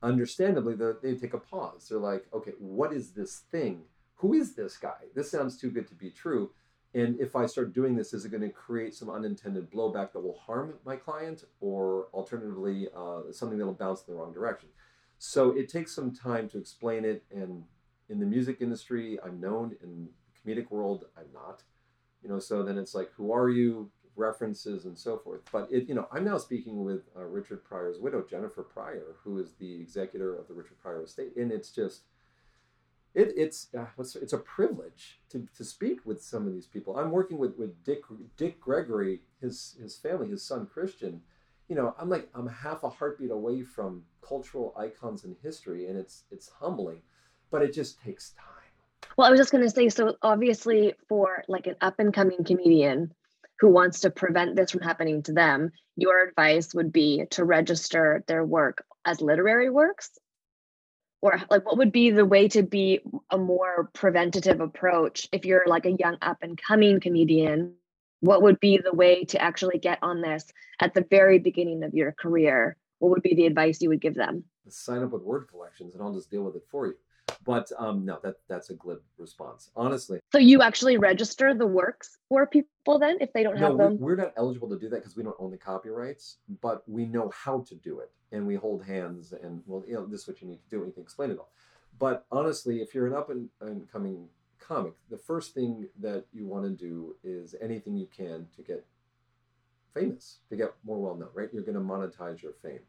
[0.02, 1.88] understandably they take a pause.
[1.88, 3.84] They're like okay what is this thing?
[4.16, 5.06] Who is this guy?
[5.14, 6.50] This sounds too good to be true
[6.98, 10.20] and if I start doing this, is it going to create some unintended blowback that
[10.20, 14.68] will harm my client, or alternatively, uh, something that will bounce in the wrong direction?
[15.18, 17.24] So it takes some time to explain it.
[17.30, 17.64] And
[18.08, 19.76] in the music industry, I'm known.
[19.82, 21.62] In the comedic world, I'm not.
[22.22, 23.90] You know, so then it's like, who are you?
[24.16, 25.42] References and so forth.
[25.52, 29.38] But it, you know, I'm now speaking with uh, Richard Pryor's widow, Jennifer Pryor, who
[29.38, 32.02] is the executor of the Richard Pryor estate, and it's just
[33.18, 36.96] it, it's uh, it's a privilege to, to speak with some of these people.
[36.96, 38.02] I'm working with, with Dick
[38.36, 41.20] Dick Gregory, his his family, his son Christian.
[41.68, 45.98] You know, I'm like I'm half a heartbeat away from cultural icons in history, and
[45.98, 47.02] it's it's humbling,
[47.50, 48.44] but it just takes time.
[49.16, 52.44] Well, I was just going to say, so obviously, for like an up and coming
[52.44, 53.12] comedian
[53.58, 58.22] who wants to prevent this from happening to them, your advice would be to register
[58.28, 60.10] their work as literary works
[61.20, 63.00] or like what would be the way to be
[63.30, 67.74] a more preventative approach if you're like a young up and coming comedian?
[68.20, 70.44] What would be the way to actually get on this
[70.80, 72.76] at the very beginning of your career?
[72.98, 74.44] What would be the advice you would give them?
[74.68, 76.94] Sign up with word collections and i'll just deal with it for you.
[77.44, 80.20] But um, no, that that's a glib response, honestly.
[80.32, 83.98] So you actually register the works for people then if they don't no, have them?
[83.98, 87.30] We're not eligible to do that because we don't own the copyrights, but we know
[87.34, 90.42] how to do it, and we hold hands, and well, you know, this is what
[90.42, 91.50] you need to do, and you can explain it all.
[91.98, 96.46] But honestly, if you're an up and, and coming comic, the first thing that you
[96.46, 98.84] want to do is anything you can to get
[99.94, 101.48] famous, to get more well known, right?
[101.52, 102.80] You're going to monetize your fame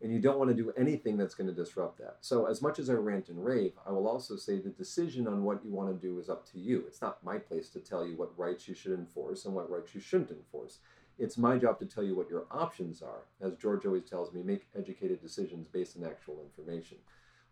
[0.00, 2.18] and you don't want to do anything that's going to disrupt that.
[2.20, 5.42] So, as much as I rant and rave, I will also say the decision on
[5.42, 6.84] what you want to do is up to you.
[6.86, 9.94] It's not my place to tell you what rights you should enforce and what rights
[9.94, 10.78] you shouldn't enforce.
[11.18, 13.22] It's my job to tell you what your options are.
[13.40, 16.98] As George always tells me, make educated decisions based on actual information.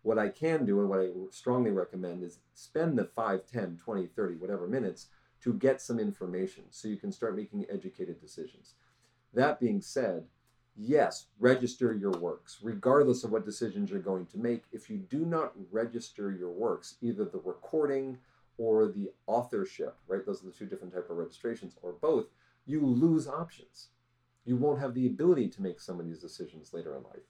[0.03, 4.07] What I can do and what I strongly recommend is spend the 5, 10, 20,
[4.07, 5.07] 30, whatever minutes
[5.41, 8.75] to get some information so you can start making educated decisions.
[9.33, 10.25] That being said,
[10.77, 14.63] yes, register your works, regardless of what decisions you're going to make.
[14.71, 18.17] If you do not register your works, either the recording
[18.57, 20.25] or the authorship, right?
[20.25, 22.27] Those are the two different type of registrations, or both,
[22.67, 23.87] you lose options.
[24.45, 27.25] You won't have the ability to make some of these decisions later in life.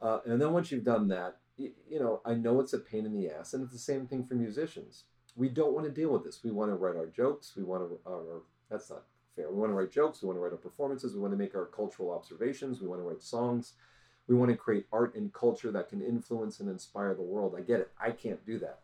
[0.00, 3.04] Uh, and then once you've done that, you, you know, I know it's a pain
[3.04, 5.04] in the ass, and it's the same thing for musicians.
[5.36, 6.40] We don't want to deal with this.
[6.42, 7.52] We want to write our jokes.
[7.56, 9.04] We want to, or that's not
[9.36, 9.50] fair.
[9.50, 11.54] We want to write jokes, we want to write our performances, we want to make
[11.54, 13.74] our cultural observations, we want to write songs,
[14.26, 17.54] we want to create art and culture that can influence and inspire the world.
[17.56, 17.90] I get it.
[18.00, 18.80] I can't do that.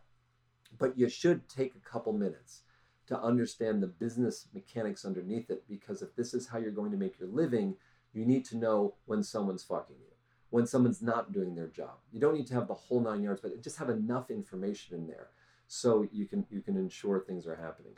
[0.77, 2.61] But you should take a couple minutes
[3.09, 6.97] to understand the business mechanics underneath it because if this is how you're going to
[6.97, 7.75] make your living,
[8.13, 10.13] you need to know when someone's fucking you,
[10.51, 11.97] when someone's not doing their job.
[12.11, 15.07] You don't need to have the whole nine yards, but just have enough information in
[15.07, 15.29] there
[15.67, 17.93] so you can you can ensure things are happening.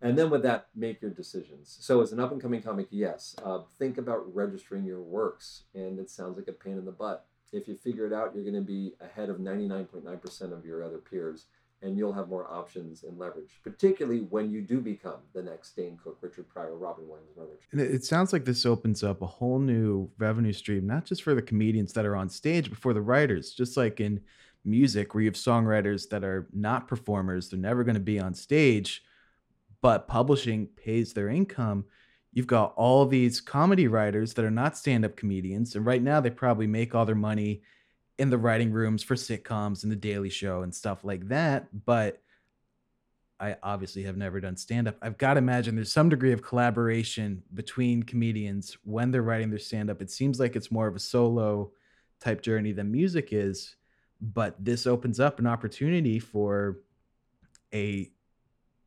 [0.00, 1.76] And then with that make your decisions.
[1.80, 5.98] So as an up and coming comic yes uh, think about registering your works and
[5.98, 7.26] it sounds like a pain in the butt.
[7.52, 10.98] If you figure it out you're going to be ahead of 99.9% of your other
[10.98, 11.46] peers
[11.84, 15.98] and you'll have more options and leverage particularly when you do become the next dane
[16.02, 20.10] cook richard pryor robin williams and it sounds like this opens up a whole new
[20.18, 23.52] revenue stream not just for the comedians that are on stage but for the writers
[23.52, 24.20] just like in
[24.64, 28.34] music where you have songwriters that are not performers they're never going to be on
[28.34, 29.02] stage
[29.84, 31.84] but publishing pays their income.
[32.32, 35.76] You've got all these comedy writers that are not stand up comedians.
[35.76, 37.60] And right now, they probably make all their money
[38.18, 41.68] in the writing rooms for sitcoms and The Daily Show and stuff like that.
[41.84, 42.20] But
[43.40, 44.96] I obviously have never done stand up.
[45.02, 49.58] I've got to imagine there's some degree of collaboration between comedians when they're writing their
[49.58, 50.00] stand up.
[50.00, 51.72] It seems like it's more of a solo
[52.20, 53.76] type journey than music is.
[54.20, 56.78] But this opens up an opportunity for
[57.74, 58.10] a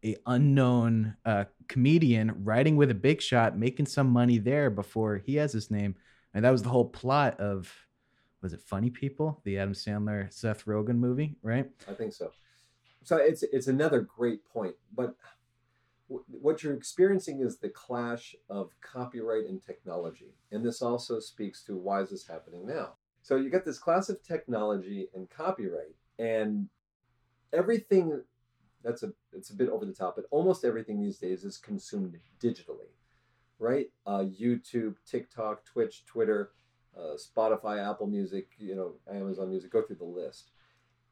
[0.05, 5.35] a unknown uh, comedian writing with a big shot, making some money there before he
[5.35, 5.95] has his name.
[6.33, 7.73] And that was the whole plot of
[8.41, 11.69] was it Funny People, the Adam Sandler Seth Rogen movie, right?
[11.89, 12.31] I think so.
[13.03, 15.15] So it's it's another great point, but
[16.07, 21.75] what you're experiencing is the clash of copyright and technology, and this also speaks to
[21.77, 22.93] why is this happening now.
[23.21, 26.69] So you got this class of technology and copyright, and
[27.51, 28.21] everything
[28.83, 32.17] that's a it's a bit over the top, but almost everything these days is consumed
[32.41, 32.91] digitally,
[33.59, 33.87] right?
[34.05, 36.51] Uh, YouTube, TikTok, Twitch, Twitter,
[36.97, 39.71] uh, Spotify, Apple Music, you know, Amazon Music.
[39.71, 40.51] Go through the list,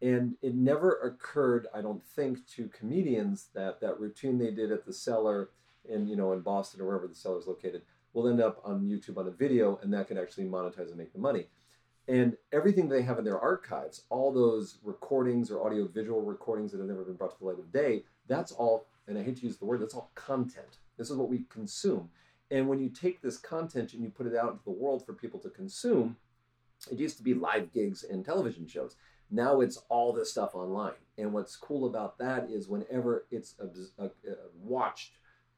[0.01, 4.85] and it never occurred, I don't think, to comedians that that routine they did at
[4.85, 5.49] the cellar
[5.87, 8.87] in you know in Boston or wherever the cellar is located will end up on
[8.87, 11.47] YouTube on a video, and that could actually monetize and make the money
[12.07, 16.77] and everything they have in their archives, all those recordings or audio visual recordings that
[16.77, 19.45] have never been brought to the light of day, that's all, and I hate to
[19.45, 20.77] use the word, that's all content.
[20.97, 22.09] This is what we consume.
[22.51, 25.13] And when you take this content and you put it out into the world for
[25.13, 26.17] people to consume,
[26.91, 28.95] it used to be live gigs and television shows.
[29.31, 30.93] Now it's all this stuff online.
[31.17, 35.13] And what's cool about that is whenever it's a, a watched,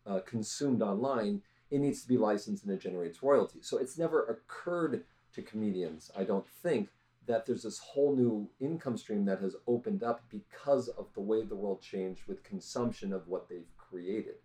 [0.06, 3.68] uh, consumed online, it needs to be licensed and it generates royalties.
[3.68, 6.90] So it's never occurred to comedians, I don't think,
[7.26, 11.44] that there's this whole new income stream that has opened up because of the way
[11.44, 14.36] the world changed with consumption of what they've created.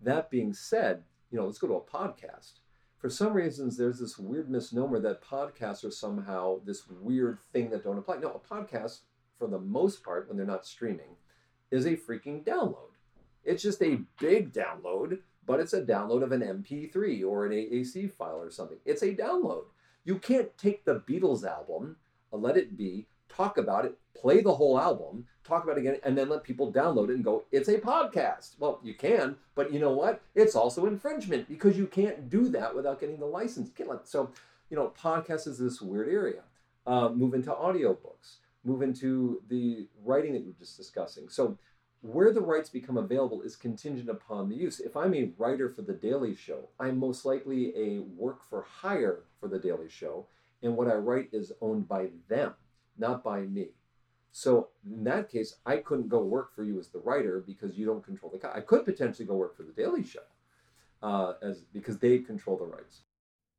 [0.00, 2.60] That being said, you know, let's go to a podcast.
[2.98, 7.82] For some reasons, there's this weird misnomer that podcasts are somehow this weird thing that
[7.82, 8.18] don't apply.
[8.18, 9.00] No, a podcast,
[9.38, 11.16] for the most part, when they're not streaming,
[11.70, 12.92] is a freaking download.
[13.44, 18.12] It's just a big download, but it's a download of an MP3 or an AAC
[18.12, 18.78] file or something.
[18.84, 19.64] It's a download.
[20.04, 21.96] You can't take the Beatles album,
[22.30, 26.16] Let It Be, talk about it, play the whole album, talk about it again, and
[26.16, 28.54] then let people download it and go, it's a podcast.
[28.60, 30.22] Well, you can, but you know what?
[30.36, 33.70] It's also infringement because you can't do that without getting the license.
[33.76, 34.30] You let, so,
[34.70, 36.42] you know, podcast is this weird area.
[36.86, 41.28] Uh, move into audiobooks, move into the writing that we are just discussing.
[41.28, 41.58] So,
[42.00, 44.80] where the rights become available is contingent upon the use.
[44.80, 49.20] If I'm a writer for The Daily Show, I'm most likely a work for hire
[49.38, 50.26] for The Daily Show,
[50.64, 52.54] and what I write is owned by them,
[52.98, 53.68] not by me.
[54.32, 57.84] So in that case, I couldn't go work for you as the writer because you
[57.84, 58.38] don't control the.
[58.38, 60.20] Co- I could potentially go work for The Daily Show,
[61.02, 63.02] uh, as because they control the rights.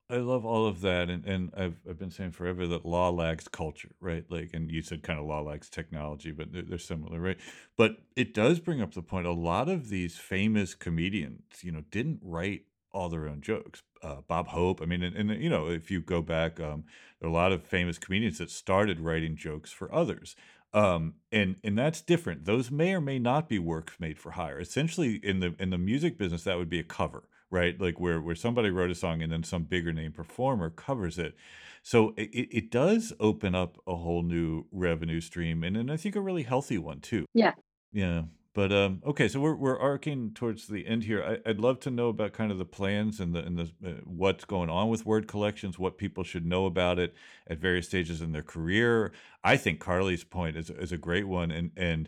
[0.09, 3.47] I love all of that, and, and I've I've been saying forever that law lags
[3.47, 4.25] culture, right?
[4.29, 7.37] Like, and you said kind of law lags technology, but they're, they're similar, right?
[7.77, 9.27] But it does bring up the point.
[9.27, 13.81] A lot of these famous comedians, you know, didn't write all their own jokes.
[14.01, 16.83] Uh, Bob Hope, I mean, and, and you know, if you go back, um,
[17.19, 20.35] there are a lot of famous comedians that started writing jokes for others.
[20.73, 22.45] Um, and and that's different.
[22.45, 24.59] Those may or may not be works made for hire.
[24.59, 27.79] Essentially, in the in the music business, that would be a cover right?
[27.79, 31.35] Like where where somebody wrote a song and then some bigger name performer covers it.
[31.83, 36.15] So it, it does open up a whole new revenue stream, and, and I think
[36.15, 37.25] a really healthy one too.
[37.33, 37.53] Yeah.
[37.91, 38.23] Yeah.
[38.53, 41.39] But um, okay, so we're we're arcing towards the end here.
[41.45, 43.93] I, would love to know about kind of the plans and the and the uh,
[44.03, 47.15] what's going on with word collections, what people should know about it
[47.47, 49.11] at various stages in their career.
[49.43, 52.07] I think Carly's point is is a great one, and and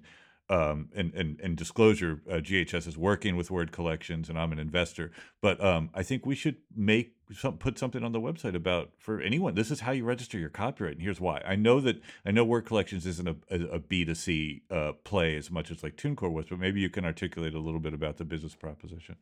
[0.49, 4.59] um, and, and, and disclosure, uh, GHS is working with word collections, and I'm an
[4.59, 5.11] investor.
[5.41, 9.19] But um, I think we should make some put something on the website about for
[9.19, 9.55] anyone.
[9.55, 11.41] This is how you register your copyright, and here's why.
[11.45, 15.35] I know that I know word collections isn't a a B 2 C uh, play
[15.35, 18.17] as much as like TuneCore was, but maybe you can articulate a little bit about
[18.17, 19.15] the business proposition.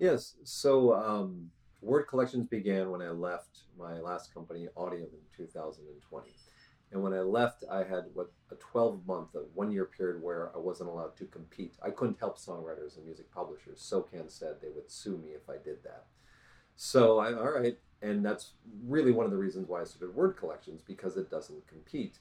[0.00, 0.34] Yes.
[0.42, 6.30] So um, word collections began when I left my last company, Audiam, in 2020.
[6.94, 10.52] And when I left, I had what a 12 month, a one year period where
[10.54, 11.74] I wasn't allowed to compete.
[11.82, 13.80] I couldn't help songwriters and music publishers.
[13.80, 16.04] SOCAN said they would sue me if I did that.
[16.76, 18.52] So I, all right, and that's
[18.86, 22.18] really one of the reasons why I started Word Collections because it doesn't compete.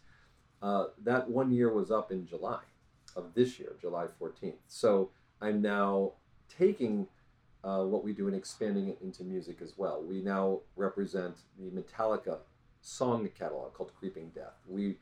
[0.60, 2.62] Uh, that one year was up in July
[3.16, 4.56] of this year, July 14th.
[4.68, 6.14] So I'm now
[6.50, 7.06] taking
[7.64, 10.04] uh, what we do and expanding it into music as well.
[10.04, 12.40] We now represent the Metallica
[12.84, 14.60] song catalog called Creeping Death.
[14.68, 14.98] We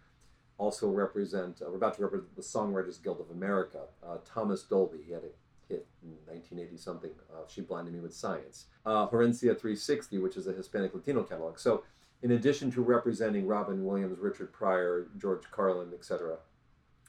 [0.57, 3.81] also represent, uh, we're about to represent the Songwriters Guild of America.
[4.05, 8.13] Uh, Thomas Dolby, he had a hit in 1980 something, uh, She Blinded Me with
[8.13, 8.67] Science.
[8.85, 11.57] Uh, Herencia 360, which is a Hispanic Latino catalog.
[11.57, 11.83] So,
[12.21, 16.37] in addition to representing Robin Williams, Richard Pryor, George Carlin, etc.,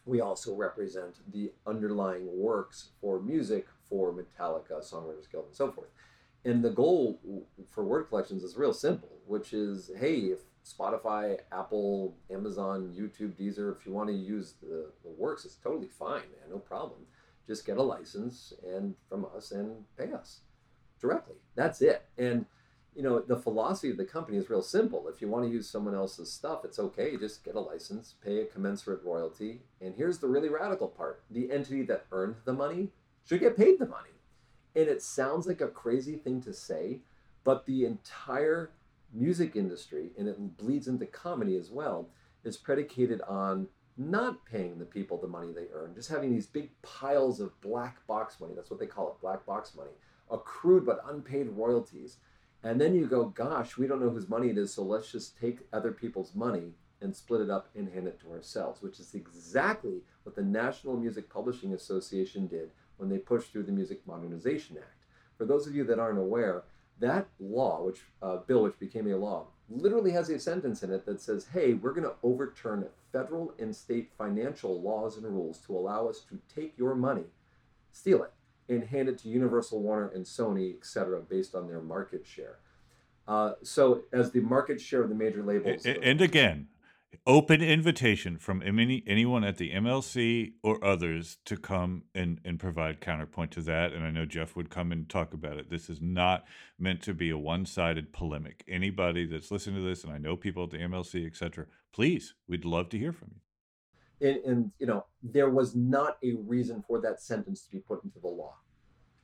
[0.06, 5.90] we also represent the underlying works for music for Metallica, Songwriters Guild, and so forth.
[6.44, 7.20] And the goal
[7.70, 13.76] for word collections is real simple, which is hey, if Spotify, Apple, Amazon, YouTube, Deezer.
[13.76, 16.50] If you want to use the, the works, it's totally fine, man.
[16.50, 17.00] No problem.
[17.46, 20.40] Just get a license and from us and pay us
[21.00, 21.36] directly.
[21.56, 22.04] That's it.
[22.16, 22.46] And
[22.94, 25.08] you know, the philosophy of the company is real simple.
[25.08, 27.16] If you want to use someone else's stuff, it's okay.
[27.16, 29.62] Just get a license, pay a commensurate royalty.
[29.80, 32.90] And here's the really radical part the entity that earned the money
[33.24, 34.10] should get paid the money.
[34.74, 37.00] And it sounds like a crazy thing to say,
[37.44, 38.70] but the entire
[39.12, 42.08] music industry, and it bleeds into comedy as well,
[42.44, 46.70] is predicated on not paying the people the money they earn, just having these big
[46.82, 48.54] piles of black box money.
[48.54, 49.90] That's what they call it, black box money,
[50.30, 52.16] accrued but unpaid royalties.
[52.64, 55.38] And then you go, gosh, we don't know whose money it is, so let's just
[55.38, 59.14] take other people's money and split it up and hand it to ourselves, which is
[59.14, 64.76] exactly what the National Music Publishing Association did when they pushed through the Music Modernization
[64.78, 65.04] Act.
[65.36, 66.62] For those of you that aren't aware,
[67.02, 71.04] that law, which uh, bill which became a law, literally has a sentence in it
[71.04, 75.76] that says, "Hey, we're going to overturn federal and state financial laws and rules to
[75.76, 77.24] allow us to take your money,
[77.90, 78.32] steal it,
[78.68, 82.58] and hand it to Universal, Warner, and Sony, etc., based on their market share."
[83.26, 86.68] Uh, so, as the market share of the major labels, and, and again,
[87.26, 93.00] open invitation from any, anyone at the MLC or others to come and, and provide
[93.00, 93.92] counterpoint to that.
[93.92, 95.70] And I know Jeff would come and talk about it.
[95.70, 96.44] This is not
[96.78, 98.64] meant to be a one sided polemic.
[98.68, 102.34] Anybody that's listening to this, and I know people at the MLC, et cetera, please,
[102.48, 104.28] we'd love to hear from you.
[104.28, 108.04] And, and you know, there was not a reason for that sentence to be put
[108.04, 108.54] into the law.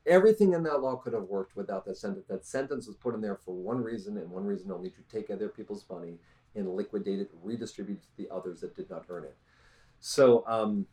[0.06, 2.24] Everything in that law could have worked without that sentence.
[2.28, 5.30] That sentence was put in there for one reason and one reason only to take
[5.30, 6.18] other people's money
[6.58, 9.36] and liquidate it, redistribute it to the others that did not earn it.
[10.00, 10.86] So um,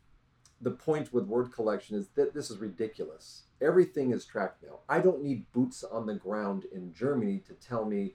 [0.60, 3.44] the point with word collection is that this is ridiculous.
[3.60, 4.80] Everything is tracked now.
[4.88, 8.14] I don't need boots on the ground in Germany to tell me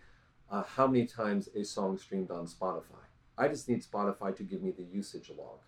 [0.50, 3.06] uh, how many times a song streamed on Spotify.
[3.38, 5.60] I just need Spotify to give me the usage log.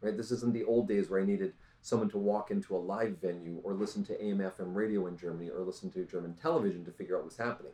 [0.00, 0.16] Right?
[0.16, 3.60] This isn't the old days where I needed someone to walk into a live venue
[3.62, 7.16] or listen to AM FM radio in Germany or listen to German television to figure
[7.16, 7.72] out what's happening.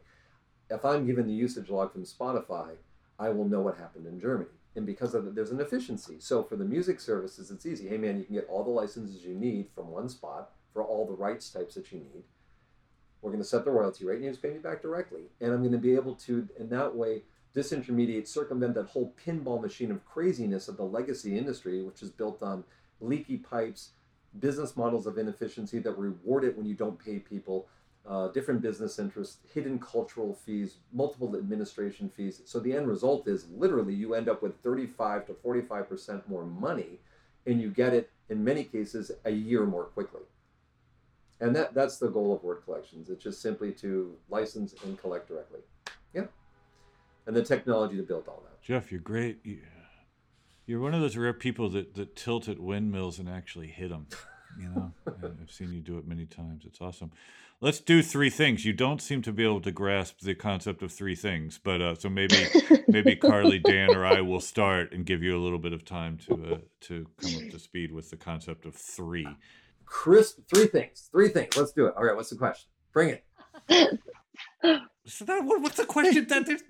[0.69, 2.77] If I'm given the usage log from Spotify,
[3.21, 4.51] I will know what happened in Germany.
[4.75, 6.17] And because of it, there's an efficiency.
[6.21, 7.89] So for the music services, it's easy.
[7.89, 11.07] Hey man, you can get all the licenses you need from one spot for all
[11.07, 12.25] the rights types that you need.
[13.21, 15.25] We're going to set the royalty rate and you just pay me back directly.
[15.41, 17.23] And I'm going to be able to, in that way,
[17.55, 22.43] disintermediate, circumvent that whole pinball machine of craziness of the legacy industry, which is built
[22.43, 22.65] on
[23.01, 23.91] leaky pipes,
[24.39, 27.67] business models of inefficiency that reward it when you don't pay people,
[28.09, 32.43] uh, different business interests, hidden cultural fees, multiple administration fees.
[32.45, 37.01] So the end result is literally you end up with 35 to 45% more money,
[37.47, 40.23] and you get it in many cases a year more quickly.
[41.41, 43.09] And that, that's the goal of word collections.
[43.09, 45.61] It's just simply to license and collect directly.
[46.15, 46.27] Yeah.
[47.27, 48.63] And the technology to build all that.
[48.63, 49.39] Jeff, you're great.
[50.67, 54.09] You're one of those rare people that, that tilt at windmills and actually hit them.
[54.59, 54.93] You know,
[55.23, 56.65] I've seen you do it many times.
[56.67, 57.13] It's awesome.
[57.61, 58.65] Let's do three things.
[58.65, 61.95] You don't seem to be able to grasp the concept of three things, but uh,
[61.95, 62.47] so maybe
[62.89, 66.19] maybe Carly, Dan, or I will start and give you a little bit of time
[66.29, 69.29] to uh, to come up to speed with the concept of three.
[69.85, 71.09] Chris, three things.
[71.13, 71.57] Three things.
[71.57, 71.95] Let's do it.
[71.97, 72.17] All right.
[72.17, 72.69] What's the question?
[72.93, 73.19] Bring
[73.69, 74.01] it.
[75.07, 76.27] So that what, what's the question?
[76.29, 76.63] That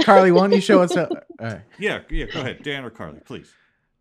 [0.00, 0.94] Carly, why don't you show us?
[0.94, 1.62] How, all right.
[1.78, 2.26] Yeah, yeah.
[2.26, 3.52] Go ahead, Dan or Carly, please.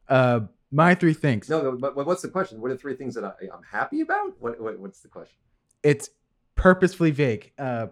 [0.08, 0.42] Uh,
[0.72, 1.50] my three things.
[1.50, 1.78] No, no.
[1.78, 2.62] But what's the question?
[2.62, 4.34] What are three things that I, I'm happy about?
[4.40, 5.38] What, what What's the question?
[5.84, 6.10] It's
[6.56, 7.52] purposefully vague.
[7.58, 7.88] Uh,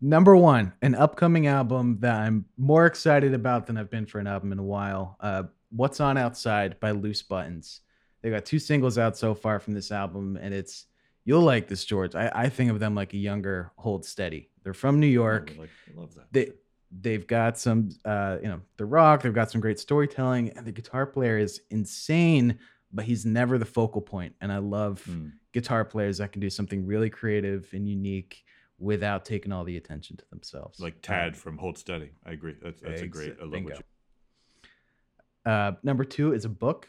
[0.00, 4.26] number one, an upcoming album that I'm more excited about than I've been for an
[4.26, 5.16] album in a while.
[5.20, 7.82] Uh, What's on Outside by Loose Buttons.
[8.22, 10.86] They got two singles out so far from this album, and it's
[11.24, 12.14] you'll like this, George.
[12.14, 14.50] I, I think of them like a younger Hold Steady.
[14.62, 15.52] They're from New York.
[15.56, 16.32] I like, love that.
[16.32, 16.50] They
[16.90, 20.72] they've got some uh, you know, the rock, they've got some great storytelling, and the
[20.72, 22.58] guitar player is insane,
[22.92, 24.34] but he's never the focal point.
[24.40, 25.32] And I love Mm.
[25.52, 28.44] guitar players that can do something really creative and unique
[28.78, 30.80] without taking all the attention to themselves.
[30.80, 32.10] Like Tad from Hold Steady.
[32.24, 32.56] I agree.
[32.62, 33.36] That's that's a great.
[33.38, 33.68] I love bingo.
[33.70, 33.78] what
[35.44, 35.50] you.
[35.50, 36.88] Uh, number two is a book.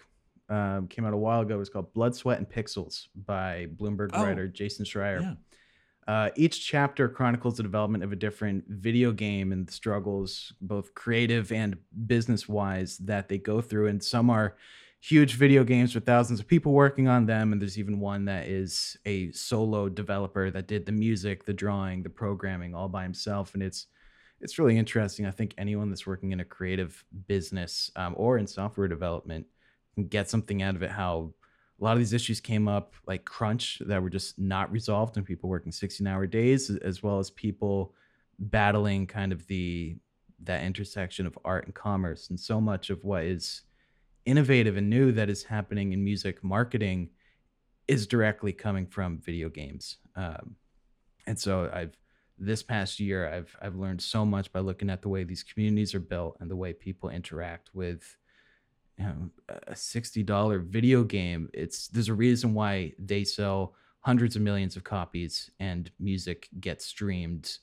[0.49, 1.59] Um, came out a while ago.
[1.61, 5.21] It's called Blood, Sweat, and Pixels by Bloomberg Oh, writer Jason Schreier.
[5.21, 5.33] Yeah.
[6.11, 10.93] Uh, each chapter chronicles the development of a different video game and the struggles, both
[10.93, 13.87] creative and business wise, that they go through.
[13.87, 14.57] And some are
[14.99, 17.53] huge video games with thousands of people working on them.
[17.53, 22.03] And there's even one that is a solo developer that did the music, the drawing,
[22.03, 23.53] the programming all by himself.
[23.53, 23.87] And it's
[24.41, 25.27] it's really interesting.
[25.27, 29.45] I think anyone that's working in a creative business um, or in software development
[29.95, 30.91] can get something out of it.
[30.91, 31.31] How
[31.81, 35.25] a lot of these issues came up, like crunch, that were just not resolved, and
[35.25, 37.95] people working 16 hour days, as well as people
[38.37, 39.97] battling kind of the
[40.43, 42.29] that intersection of art and commerce.
[42.29, 43.61] And so much of what is
[44.25, 47.09] innovative and new that is happening in music marketing
[47.87, 49.97] is directly coming from video games.
[50.15, 50.55] Um,
[51.27, 51.97] and so I've
[52.37, 55.95] this past year I've I've learned so much by looking at the way these communities
[55.95, 58.17] are built and the way people interact with
[59.01, 59.29] you know,
[59.67, 61.49] a sixty dollar video game.
[61.53, 66.85] It's there's a reason why they sell hundreds of millions of copies and music gets
[66.85, 67.57] streamed,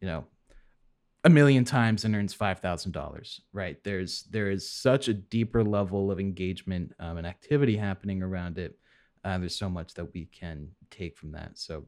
[0.00, 0.24] you know,
[1.24, 3.42] a million times and earns five thousand dollars.
[3.52, 3.82] Right?
[3.84, 8.78] There's there is such a deeper level of engagement um, and activity happening around it.
[9.24, 11.58] Uh, there's so much that we can take from that.
[11.58, 11.84] So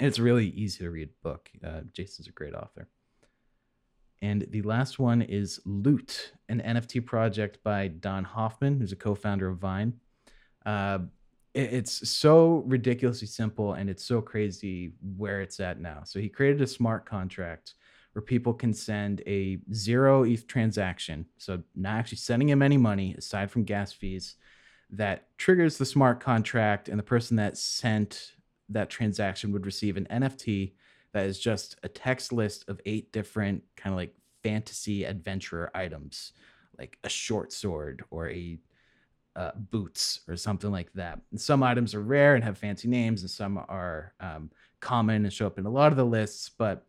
[0.00, 1.50] it's really easy to read book.
[1.64, 2.88] Uh, Jason's a great author.
[4.22, 9.48] And the last one is Loot, an NFT project by Dom Hofmann, who's a co-founder
[9.48, 9.94] of Vine.
[10.64, 11.00] Uh,
[11.52, 16.04] it- it's so ridiculously simple and it's so crazy where it's at now.
[16.04, 17.74] So he created a smart contract
[18.12, 23.14] where people can send a zero ETH transaction, so not actually sending him any money
[23.18, 24.36] aside from gas fees,
[24.90, 28.34] that triggers the smart contract, and the person that sent
[28.68, 30.74] that transaction would receive an NFT
[31.12, 36.32] that is just a text list of eight different kind of like fantasy adventurer items,
[36.78, 38.58] like a short sword or a
[39.34, 41.18] uh, boots or something like that.
[41.30, 44.50] And some items are rare and have fancy names, and some are um,
[44.80, 46.50] common and show up in a lot of the lists.
[46.50, 46.86] But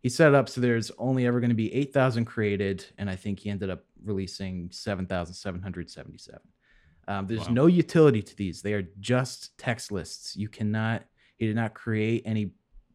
[0.00, 3.16] he set it up so there's only ever going to be 8,000 created, and I
[3.16, 6.40] think he ended up releasing 7,777.
[7.06, 7.54] Um, there's Wow.
[7.54, 10.36] no utility to these; they are just text lists.
[10.36, 11.04] You cannot.
[11.36, 12.52] He did not create any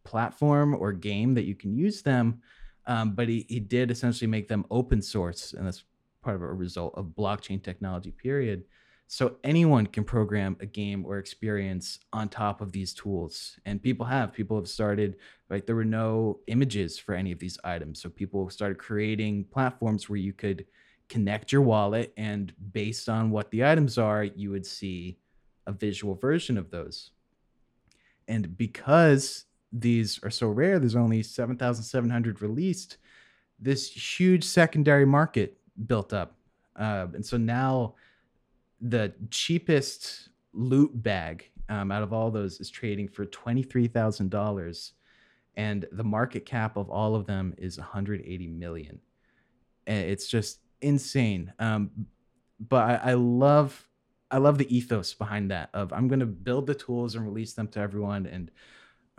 [0.10, 2.42] platform or game that you can use them,
[2.88, 5.84] um, but he, he did essentially make them open source, and that's
[6.24, 8.12] part of a result of blockchain technology.
[8.12, 8.64] Period.
[9.12, 14.06] So anyone can program a game or experience on top of these tools, and people
[14.06, 14.34] have.
[14.34, 15.18] People have started.
[15.50, 20.10] Like there were no images for any of these items, so people started creating platforms
[20.10, 20.66] where you could
[21.08, 25.18] connect your wallet, and based on what the items are, you would see
[25.66, 27.12] a visual version of those.
[28.28, 32.98] And because these are so rare, there's only 7,700 released,
[33.60, 36.36] this huge secondary market built up.
[36.76, 37.96] Uh, and so now
[38.82, 44.92] the cheapest loot bag um, out of all those is trading for $23,000
[45.58, 49.00] and the market cap of all of them is 180 million.
[49.86, 51.52] It's just insane.
[51.60, 51.92] Um,
[52.60, 53.86] but I, I love
[54.32, 57.54] I love the ethos behind that of I'm going to build the tools and release
[57.54, 58.28] them to everyone.
[58.28, 58.52] And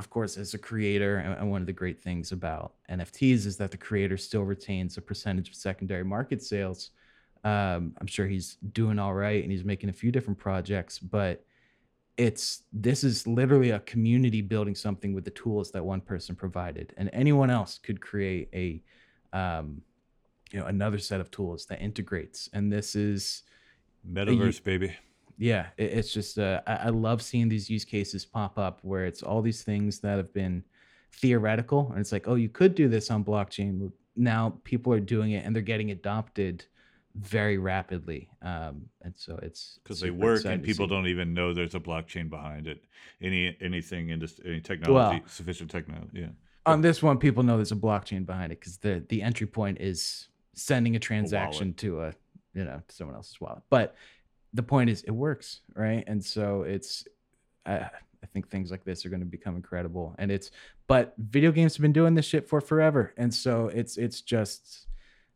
[0.00, 3.70] of course, as a creator, and one of the great things about NFTs is that
[3.70, 6.92] the creator still retains a percentage of secondary market sales.
[7.44, 11.44] Um, I'm sure he's doing all right and he's making a few different projects, but
[12.16, 16.94] it's this is literally a community building something with the tools that one person provided,
[16.96, 18.82] and anyone else could create a
[19.38, 19.82] um,
[20.50, 22.48] you know another set of tools that integrates.
[22.54, 23.42] And this is
[24.10, 24.96] metaverse, a, baby.
[25.40, 29.06] Yeah, it, it's just uh, I, I love seeing these use cases pop up where
[29.06, 30.62] it's all these things that have been
[31.12, 33.90] theoretical, and it's like, oh, you could do this on blockchain.
[34.14, 36.66] Now people are doing it, and they're getting adopted
[37.16, 38.28] very rapidly.
[38.42, 42.28] Um, and so it's because they work and people don't even know there's a blockchain
[42.28, 42.84] behind it.
[43.22, 46.20] Any anything in this any technology well, sufficient technology.
[46.20, 46.28] Yeah.
[46.66, 49.78] On this one, people know there's a blockchain behind it because the the entry point
[49.80, 52.12] is sending a transaction a to a
[52.52, 53.62] you know to someone else's wallet.
[53.70, 53.96] But
[54.52, 56.04] the point is, it works, right?
[56.06, 57.04] And so it's.
[57.66, 57.90] I,
[58.22, 60.50] I think things like this are going to become incredible, and it's.
[60.86, 64.86] But video games have been doing this shit for forever, and so it's it's just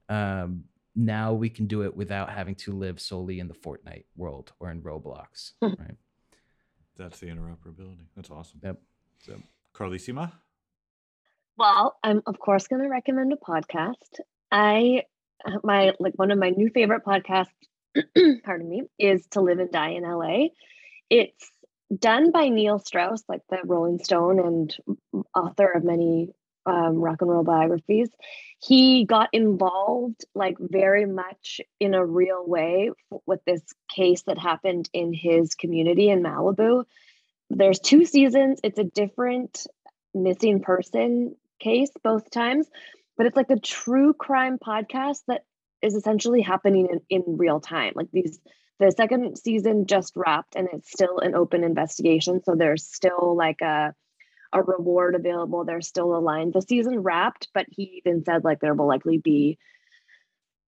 [0.08, 4.52] um, now we can do it without having to live solely in the Fortnite world
[4.60, 5.52] or in Roblox.
[5.62, 5.72] Hmm.
[5.78, 5.96] right.
[6.96, 8.06] That's the interoperability.
[8.14, 8.60] That's awesome.
[8.62, 8.80] Yep.
[9.18, 9.42] So,
[9.74, 10.30] Carlissima?
[11.56, 14.20] Well, I'm of course going to recommend a podcast.
[14.52, 15.02] I
[15.62, 17.48] my like one of my new favorite podcasts,
[18.44, 20.48] pardon me, is To Live and Die in LA.
[21.10, 21.50] It's
[21.96, 26.30] done by Neil Strauss, like the Rolling Stone and author of many
[26.66, 28.08] um, rock and roll biographies,
[28.58, 32.90] he got involved like very much in a real way
[33.26, 33.62] with this
[33.94, 36.84] case that happened in his community in Malibu.
[37.50, 38.60] There's two seasons.
[38.62, 39.66] It's a different
[40.14, 42.66] missing person case both times,
[43.16, 45.44] but it's like a true crime podcast that
[45.84, 47.92] is essentially happening in, in real time.
[47.94, 48.40] Like these
[48.80, 52.42] the second season just wrapped and it's still an open investigation.
[52.42, 53.94] So there's still like a
[54.52, 55.64] a reward available.
[55.64, 56.52] There's still a line.
[56.52, 59.58] The season wrapped, but he even said like there will likely be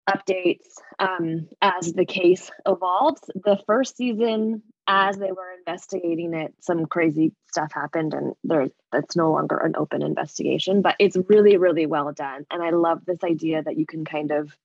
[0.09, 0.67] updates
[0.99, 3.23] um, as the case evolves.
[3.35, 9.17] The first season, as they were investigating it, some crazy stuff happened, and there's that's
[9.17, 10.83] no longer an open investigation.
[10.83, 14.31] But it's really, really well done, and I love this idea that you can kind
[14.31, 14.57] of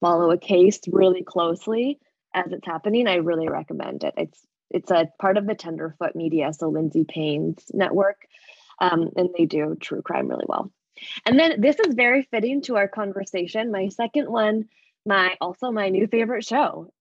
[0.00, 1.98] follow a case really closely
[2.34, 3.06] as it's happening.
[3.06, 4.14] I really recommend it.
[4.16, 8.26] It's it's a part of the Tenderfoot Media, so Lindsay Payne's network,
[8.80, 10.70] um, and they do true crime really well.
[11.26, 13.72] And then this is very fitting to our conversation.
[13.72, 14.68] My second one,
[15.04, 16.92] my also my new favorite show,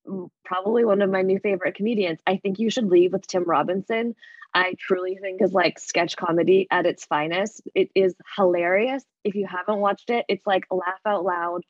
[0.44, 2.20] probably one of my new favorite comedians.
[2.26, 4.16] I think you should leave with Tim Robinson.
[4.52, 7.62] I truly think is like sketch comedy at its finest.
[7.76, 9.04] It is hilarious.
[9.24, 11.62] If you haven't watched it, it's like laugh out loud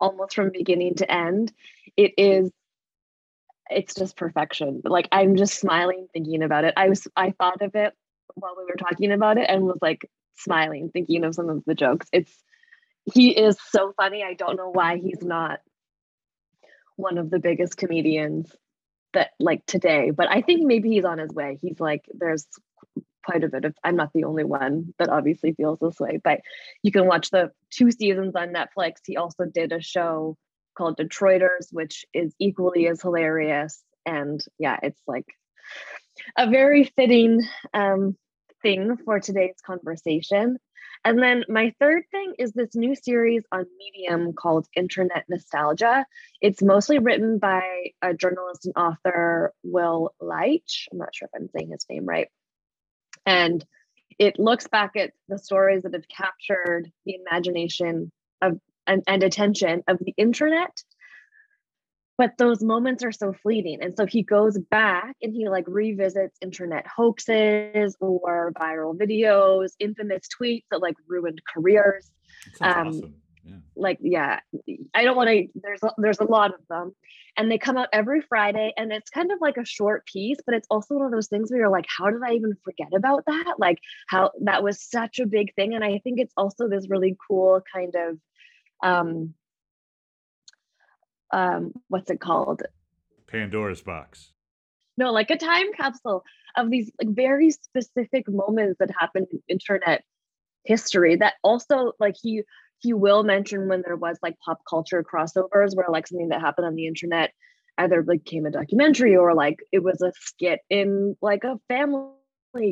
[0.00, 1.52] almost from beginning to end.
[1.96, 2.50] It is
[3.70, 4.82] it's just perfection.
[4.84, 6.74] Like I'm just smiling thinking about it.
[6.76, 7.94] I was I thought of it
[8.34, 11.74] while we were talking about it and was like smiling thinking of some of the
[11.74, 12.08] jokes.
[12.12, 12.32] It's
[13.12, 14.22] he is so funny.
[14.22, 15.60] I don't know why he's not
[16.96, 18.54] one of the biggest comedians
[19.14, 21.58] that like today, but I think maybe he's on his way.
[21.62, 22.46] He's like there's
[23.24, 26.40] quite a bit of I'm not the only one that obviously feels this way, but
[26.82, 28.96] you can watch the two seasons on Netflix.
[29.06, 30.36] He also did a show
[30.76, 33.82] called Detroiters, which is equally as hilarious.
[34.06, 35.26] And yeah, it's like
[36.36, 37.42] a very fitting
[37.74, 38.16] um,
[38.62, 40.58] thing for today's conversation.
[41.04, 46.04] And then my third thing is this new series on Medium called Internet Nostalgia.
[46.42, 47.62] It's mostly written by
[48.02, 50.88] a journalist and author, Will Leitch.
[50.92, 52.28] I'm not sure if I'm saying his name right.
[53.26, 53.64] And
[54.18, 58.12] it looks back at the stories that have captured the imagination
[58.42, 60.82] of and, and attention of the internet.
[62.18, 63.78] But those moments are so fleeting.
[63.80, 70.28] And so he goes back and he like revisits internet hoaxes or viral videos infamous
[70.28, 72.10] tweets that like ruined careers.
[72.60, 73.14] Um awesome.
[73.44, 73.56] Yeah.
[73.76, 74.40] like yeah
[74.94, 76.94] i don't want to there's a, there's a lot of them
[77.36, 80.54] and they come out every friday and it's kind of like a short piece but
[80.54, 83.24] it's also one of those things where you're like how did i even forget about
[83.26, 83.78] that like
[84.08, 87.62] how that was such a big thing and i think it's also this really cool
[87.72, 88.18] kind of
[88.82, 89.34] um,
[91.32, 92.62] um what's it called
[93.26, 94.32] Pandora's box.
[94.96, 96.24] no like a time capsule
[96.56, 100.02] of these like very specific moments that happened in internet
[100.64, 102.42] history that also like he
[102.80, 106.66] he will mention when there was like pop culture crossovers where like something that happened
[106.66, 107.32] on the internet
[107.78, 112.12] either became a documentary or like it was a skit in like a family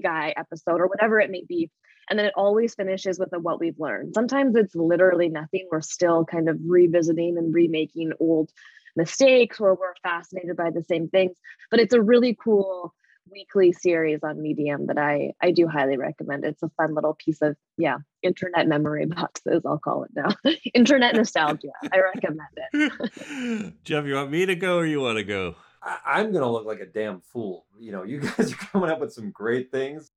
[0.02, 1.70] guy episode or whatever it may be
[2.10, 4.14] and then it always finishes with a what we've learned.
[4.14, 5.68] Sometimes it's literally nothing.
[5.70, 8.50] We're still kind of revisiting and remaking old
[8.98, 11.36] mistakes or we're fascinated by the same things
[11.70, 12.92] but it's a really cool
[13.30, 17.42] weekly series on medium that i i do highly recommend it's a fun little piece
[17.42, 20.28] of yeah internet memory boxes i'll call it now
[20.74, 22.88] internet nostalgia i recommend it
[23.84, 25.54] Jeff, you want me to go or you want to go?
[25.82, 27.66] I, I'm gonna look like a damn fool.
[27.78, 30.10] You know, you guys are coming up with some great things.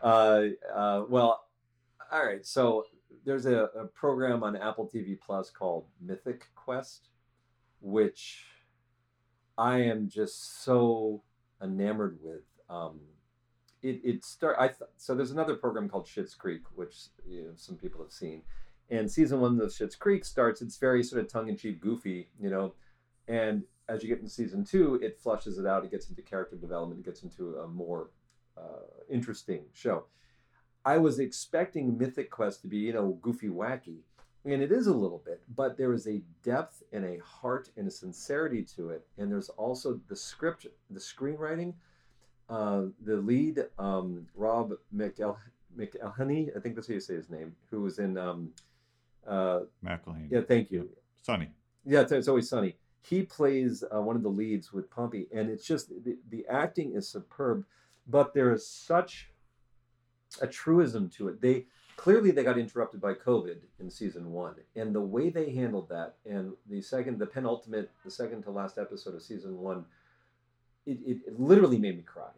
[0.00, 0.44] Uh,
[0.74, 1.44] uh, well,
[2.10, 2.44] all right.
[2.44, 2.84] So
[3.24, 7.08] there's a, a program on Apple TV Plus called Mythic Quest,
[7.80, 8.44] which
[9.56, 11.22] I am just so
[11.62, 12.42] enamored with.
[12.68, 13.00] Um,
[13.82, 14.56] it it start.
[14.58, 18.12] I th- so there's another program called Schitt's Creek, which you know, some people have
[18.12, 18.42] seen,
[18.90, 20.62] and season one of Schitt's Creek starts.
[20.62, 22.74] It's very sort of tongue in cheek, goofy, you know,
[23.28, 25.84] and as you get into season two, it flushes it out.
[25.84, 27.00] It gets into character development.
[27.00, 28.10] It gets into a more
[28.56, 30.04] uh, interesting show.
[30.84, 34.00] I was expecting Mythic Quest to be, you know, goofy, wacky,
[34.44, 37.88] and it is a little bit, but there is a depth and a heart and
[37.88, 39.06] a sincerity to it.
[39.18, 41.74] And there's also the script, the screenwriting.
[42.50, 45.38] Uh, the lead, um, Rob McEl-
[45.78, 48.50] McElhenney, I think that's how you say his name, who was in, um,
[49.26, 50.30] uh, McElhaney.
[50.30, 50.90] yeah, thank you.
[51.22, 51.48] Sonny.
[51.86, 52.76] Yeah, it's, it's always sunny.
[53.00, 56.92] He plays uh, one of the leads with Pompey, and it's just the, the acting
[56.94, 57.64] is superb,
[58.06, 59.30] but there is such
[60.42, 61.40] a truism to it.
[61.40, 61.66] They
[61.96, 66.16] clearly they got interrupted by COVID in season one, and the way they handled that,
[66.28, 69.84] and the second, the penultimate, the second to last episode of season one,
[70.86, 72.30] it, it, it literally made me cry.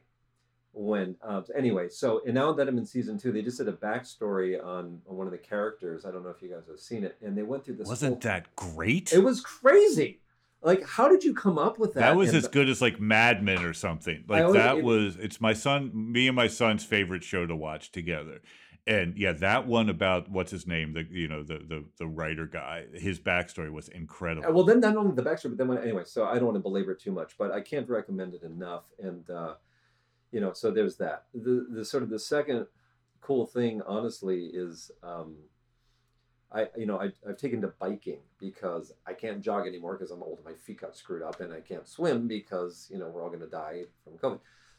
[0.73, 3.73] When uh, anyway, so and now that I'm in season two, they just did a
[3.73, 6.05] backstory on, on one of the characters.
[6.05, 7.89] I don't know if you guys have seen it, and they went through this.
[7.89, 9.11] Wasn't whole- that great?
[9.13, 10.21] it was crazy.
[10.63, 12.01] Like, how did you come up with that?
[12.01, 14.25] that was And as good as like Mad Men or something.
[14.29, 17.57] Like always- that it- was it's my son, me and my son's favorite show to
[17.57, 18.41] watch together.
[18.89, 22.47] And yeah, that one about what's his name, the you know the the the writer
[22.47, 24.49] guy, his backstory was incredible.
[24.49, 26.05] Uh, Well, then not only the backstory, but then when anyway.
[26.05, 28.85] So I don't want to belabor it too much, but I can't recommend it enough.
[29.03, 29.55] And uh,
[30.31, 31.25] you know, so there's that.
[31.35, 32.67] The the sort of the second
[33.21, 35.35] cool thing, honestly, is um,
[36.53, 40.23] I you know I, I've taken to biking because I can't jog anymore because I'm
[40.23, 40.45] old.
[40.45, 43.41] My feet got screwed up, and I can't swim because you know we're all going
[43.41, 44.39] to die from COVID.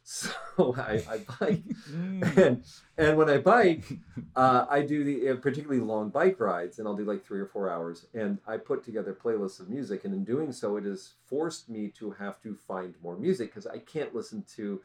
[0.10, 0.30] So
[0.78, 2.38] I, I bike, Mm.
[2.38, 2.64] and
[2.98, 3.84] and when I bike,
[4.38, 7.46] uh, I do the uh, particularly long bike rides, and I'll do like three or
[7.46, 8.06] four hours.
[8.14, 11.90] And I put together playlists of music, and in doing so, it has forced me
[12.00, 14.82] to have to find more music because I can't listen to,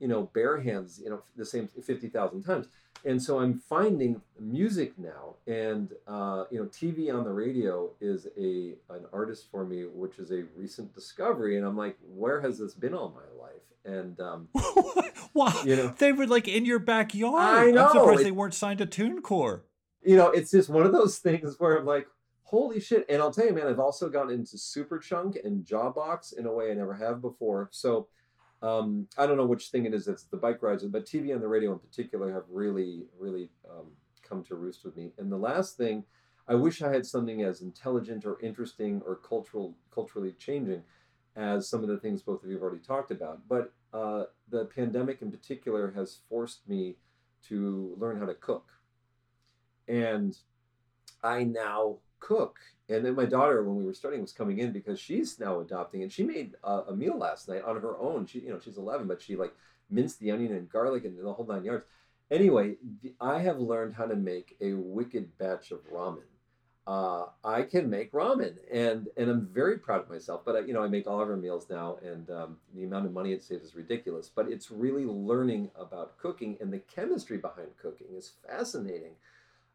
[0.00, 2.68] you know, Bear Hands, you know, the same fifty thousand times.
[3.04, 8.26] And so I'm finding music now, and uh, you know, TV on the radio is
[8.36, 11.56] a an artist for me, which is a recent discovery.
[11.56, 13.62] And I'm like, where has this been all my life?
[13.84, 14.48] And um,
[15.34, 17.68] wow, you know, they were like in your backyard.
[17.68, 19.60] I know, I'm surprised it- they weren't signed to TuneCore.
[20.02, 22.08] you know, it's just one of those things where I'm like,
[22.42, 23.06] holy shit.
[23.08, 26.70] And I'll tell you, man, I've also gotten into Superchunk and Jawbox in a way
[26.70, 27.68] I never have before.
[27.72, 28.08] So
[28.62, 31.42] um, I don't know which thing it is that's the bike rides, but TV and
[31.42, 33.86] the radio in particular have really, really um,
[34.22, 35.12] come to roost with me.
[35.18, 36.04] And the last thing,
[36.48, 40.82] I wish I had something as intelligent or interesting or cultural, culturally changing
[41.36, 43.40] as some of the things both of you have already talked about.
[43.48, 46.96] But uh, the pandemic in particular has forced me
[47.48, 48.72] to learn how to cook
[49.88, 50.36] and
[51.22, 52.58] I now cook.
[52.88, 56.02] And then my daughter, when we were starting, was coming in because she's now adopting,
[56.02, 58.26] and she made a, a meal last night on her own.
[58.26, 59.54] She, you know, she's 11, but she like
[59.90, 61.84] minced the onion and garlic and the whole nine yards.
[62.30, 66.22] Anyway, the, I have learned how to make a wicked batch of ramen.
[66.86, 70.42] Uh, I can make ramen, and and I'm very proud of myself.
[70.46, 73.04] But I, you know, I make all of our meals now, and um, the amount
[73.04, 74.30] of money it saves is ridiculous.
[74.34, 79.12] But it's really learning about cooking, and the chemistry behind cooking is fascinating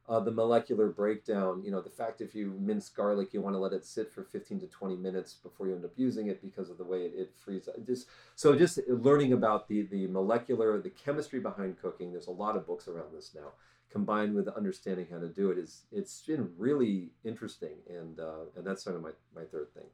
[0.09, 3.59] uh, the molecular breakdown, you know, the fact if you mince garlic, you want to
[3.59, 6.69] let it sit for 15 to 20 minutes before you end up using it because
[6.69, 7.73] of the way it, it freezes.
[7.87, 12.57] Just, so just learning about the, the molecular, the chemistry behind cooking, there's a lot
[12.57, 13.53] of books around this now,
[13.89, 17.77] combined with understanding how to do it is, it's been really interesting.
[17.89, 19.87] And, uh, and that's sort of my, my third thing.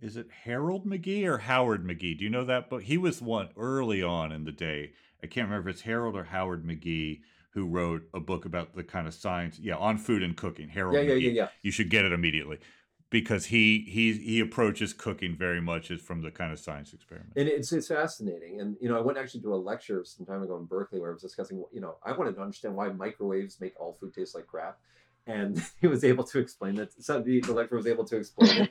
[0.00, 2.18] Is it Harold McGee or Howard McGee?
[2.18, 2.82] Do you know that book?
[2.82, 4.92] He was one early on in the day.
[5.22, 7.20] I can't remember if it's Harold or Howard McGee
[7.52, 10.68] who wrote a book about the kind of science, yeah, on food and cooking.
[10.68, 11.22] Harold Yeah, yeah, McGee.
[11.22, 11.48] yeah, yeah.
[11.62, 12.58] You should get it immediately.
[13.10, 17.32] because he he he approaches cooking very much as from the kind of science experiment.
[17.36, 18.60] And it's it's fascinating.
[18.60, 21.10] And you know, I went actually to a lecture some time ago in Berkeley where
[21.10, 21.62] I was discussing.
[21.72, 24.78] You know, I wanted to understand why microwaves make all food taste like crap
[25.26, 26.92] and he was able to explain that.
[27.02, 28.70] So the, the lecturer was able to explain it.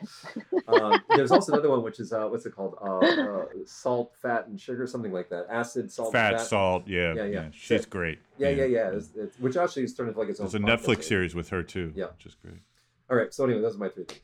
[0.68, 2.76] Um, there's also another one, which is uh, what's it called?
[2.82, 5.48] Uh, uh, salt, fat, and sugar, something like that.
[5.50, 6.42] Acid, salt, fat, fat.
[6.48, 6.88] salt.
[6.88, 7.48] Yeah, Yeah, yeah, yeah.
[7.54, 8.20] She's So- great.
[8.38, 8.90] Yeah, yeah, yeah.
[8.92, 10.46] It's, it's, which actually is turned into like its own.
[10.46, 11.08] There's a Netflix series.
[11.08, 11.94] series with her too.
[11.96, 12.08] Yeah.
[12.18, 12.62] which is great.
[13.10, 13.34] All right.
[13.34, 14.22] So anyway, those are my three things.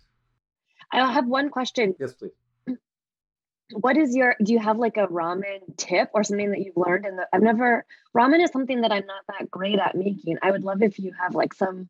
[0.91, 1.95] I have one question.
[1.99, 2.31] Yes, please.
[3.73, 7.05] What is your do you have like a ramen tip or something that you've learned
[7.05, 10.37] And I've never ramen is something that I'm not that great at making.
[10.41, 11.89] I would love if you have like some if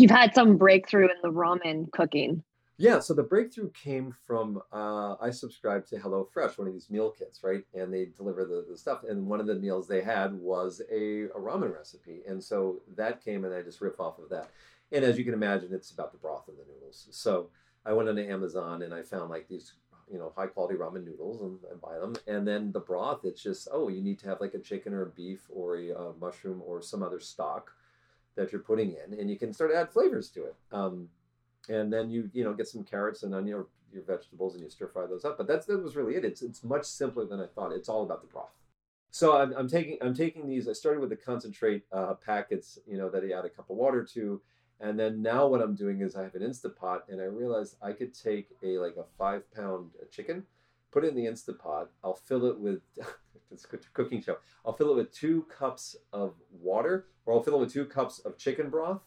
[0.00, 2.42] you've had some breakthrough in the ramen cooking.
[2.78, 7.10] Yeah, so the breakthrough came from uh, I subscribed to HelloFresh, one of these meal
[7.10, 7.62] kits, right?
[7.74, 9.04] And they deliver the, the stuff.
[9.08, 12.22] And one of the meals they had was a, a ramen recipe.
[12.26, 14.48] And so that came and I just riff off of that.
[14.90, 17.08] And as you can imagine, it's about the broth and the noodles.
[17.10, 17.50] So
[17.86, 19.74] I went onto Amazon and I found like these,
[20.10, 22.16] you know, high quality ramen noodles and I buy them.
[22.26, 25.02] And then the broth, it's just, oh, you need to have like a chicken or
[25.02, 27.70] a beef or a uh, mushroom or some other stock
[28.36, 29.18] that you're putting in.
[29.18, 30.54] And you can sort of add flavors to it.
[30.72, 31.08] Um,
[31.68, 34.70] and then you you know get some carrots and onion or your vegetables and you
[34.70, 35.38] stir fry those up.
[35.38, 36.24] But that's that was really it.
[36.24, 37.72] It's it's much simpler than I thought.
[37.72, 38.50] It's all about the broth.
[39.10, 40.68] So I'm, I'm taking I'm taking these.
[40.68, 43.76] I started with the concentrate uh, packets, you know, that I add a cup of
[43.76, 44.40] water to,
[44.80, 47.92] and then now what I'm doing is I have an Instapot, and I realized I
[47.92, 50.44] could take a like a five pound chicken,
[50.92, 51.88] put it in the Instapot.
[52.04, 52.82] I'll fill it with
[53.50, 54.36] it's a cooking show.
[54.64, 58.20] I'll fill it with two cups of water, or I'll fill it with two cups
[58.20, 59.00] of chicken broth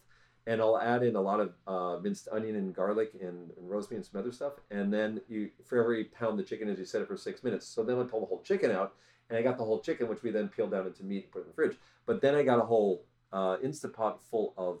[0.46, 3.96] and I'll add in a lot of uh, minced onion and garlic and, and rosemary
[3.96, 4.52] and some other stuff.
[4.70, 7.66] And then you, for every pound the chicken is, you set it for six minutes.
[7.66, 8.94] So then I pull the whole chicken out,
[9.28, 11.42] and I got the whole chicken, which we then peel down into meat and put
[11.42, 11.76] in the fridge.
[12.06, 14.78] But then I got a whole uh, Instapot full of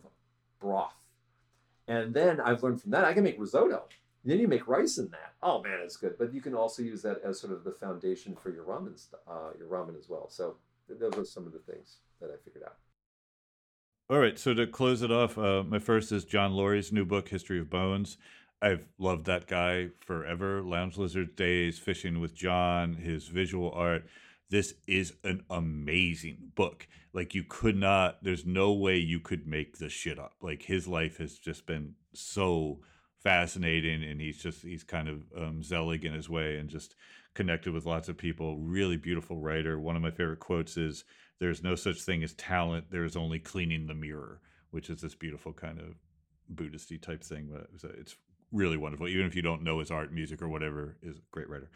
[0.60, 0.94] broth.
[1.88, 3.84] And then I've learned from that I can make risotto.
[4.26, 5.34] And then you make rice in that.
[5.40, 6.16] Oh man, it's good.
[6.18, 9.50] But you can also use that as sort of the foundation for your ramen, uh,
[9.56, 10.28] your ramen as well.
[10.28, 10.56] So
[10.88, 12.74] those are some of the things that I figured out.
[14.10, 17.28] All right, so to close it off, uh, my first is John Lurie's new book,
[17.28, 18.18] History of Bones.
[18.60, 20.60] I've loved that guy forever.
[20.60, 24.06] Lounge Lizard Days, Fishing with John, his visual art.
[24.50, 26.88] This is an amazing book.
[27.12, 30.34] Like you could not, there's no way you could make this shit up.
[30.40, 32.80] Like his life has just been so
[33.26, 36.94] fascinating, and he's just he's kind of um, in his way, and just
[37.34, 38.56] connected with lots of people.
[38.58, 39.78] Really beautiful writer.
[39.78, 41.04] One of my favorite quotes is
[41.38, 45.14] there's no such thing as talent there is only cleaning the mirror which is this
[45.14, 45.94] beautiful kind of
[46.54, 48.16] buddhisty type thing but it's, it's
[48.52, 51.48] really wonderful even if you don't know his art music or whatever is a great
[51.48, 51.70] writer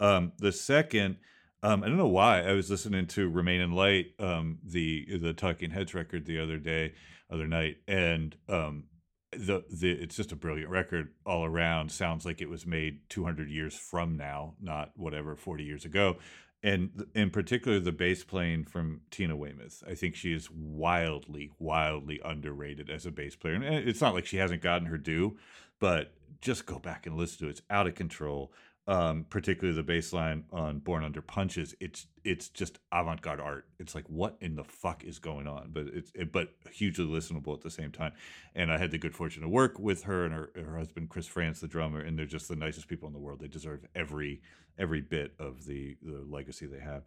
[0.00, 1.16] um, the second
[1.62, 5.32] um, i don't know why i was listening to remain in light um, the the
[5.32, 6.92] talking heads record the other day
[7.30, 8.84] other night and um,
[9.32, 13.50] the the it's just a brilliant record all around sounds like it was made 200
[13.50, 16.16] years from now not whatever 40 years ago
[16.62, 19.84] and in particular the bass playing from Tina Weymouth.
[19.88, 23.54] I think she is wildly, wildly underrated as a bass player.
[23.54, 25.36] And it's not like she hasn't gotten her due,
[25.78, 27.50] but just go back and listen to it.
[27.50, 28.52] It's out of control.
[28.88, 31.74] Um, particularly the bass line on Born Under Punches.
[31.80, 33.64] It's it's just avant-garde art.
[33.80, 35.70] It's like what in the fuck is going on?
[35.72, 38.12] But it's it, but hugely listenable at the same time.
[38.54, 41.26] And I had the good fortune to work with her and her, her husband Chris
[41.26, 43.40] Frantz, the drummer, and they're just the nicest people in the world.
[43.40, 44.40] They deserve every
[44.78, 47.02] every bit of the the legacy they have.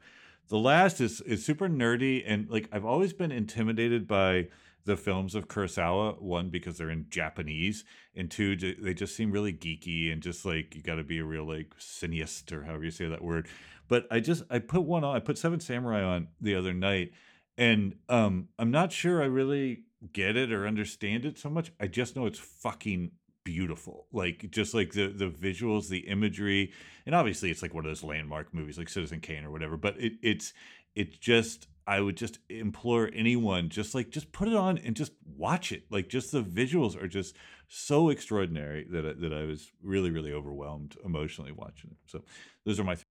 [0.50, 4.48] The last is is super nerdy and like I've always been intimidated by
[4.86, 6.20] the films of Kurosawa.
[6.20, 7.86] One because they're in Japanese,
[8.16, 11.24] and two they just seem really geeky and just like you got to be a
[11.24, 13.48] real like cineast or however you say that word.
[13.88, 15.16] But I just I put one on.
[15.16, 17.12] I put Seven Samurai on the other night,
[17.56, 19.84] and um I'm not sure I really
[20.14, 21.72] get it or understand it so much.
[21.80, 23.12] I just know it's fucking
[23.52, 24.06] beautiful.
[24.12, 26.72] Like just like the the visuals the imagery
[27.06, 30.00] and obviously it's like one of those landmark movies like citizen kane or whatever but
[30.00, 30.54] it, it's
[30.96, 35.14] it's just i would just implore anyone just like just put it on and just
[35.36, 35.84] watch it.
[35.90, 37.36] Like just the visuals are just
[37.68, 41.98] so extraordinary that I, that i was really really overwhelmed emotionally watching it.
[42.06, 42.24] So
[42.66, 43.06] those are my th-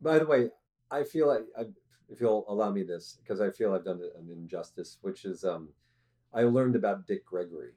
[0.00, 0.50] By the way,
[0.90, 1.64] I feel like I,
[2.08, 5.68] if you'll allow me this, because I feel I've done an injustice, which is um,
[6.32, 7.72] I learned about Dick Gregory,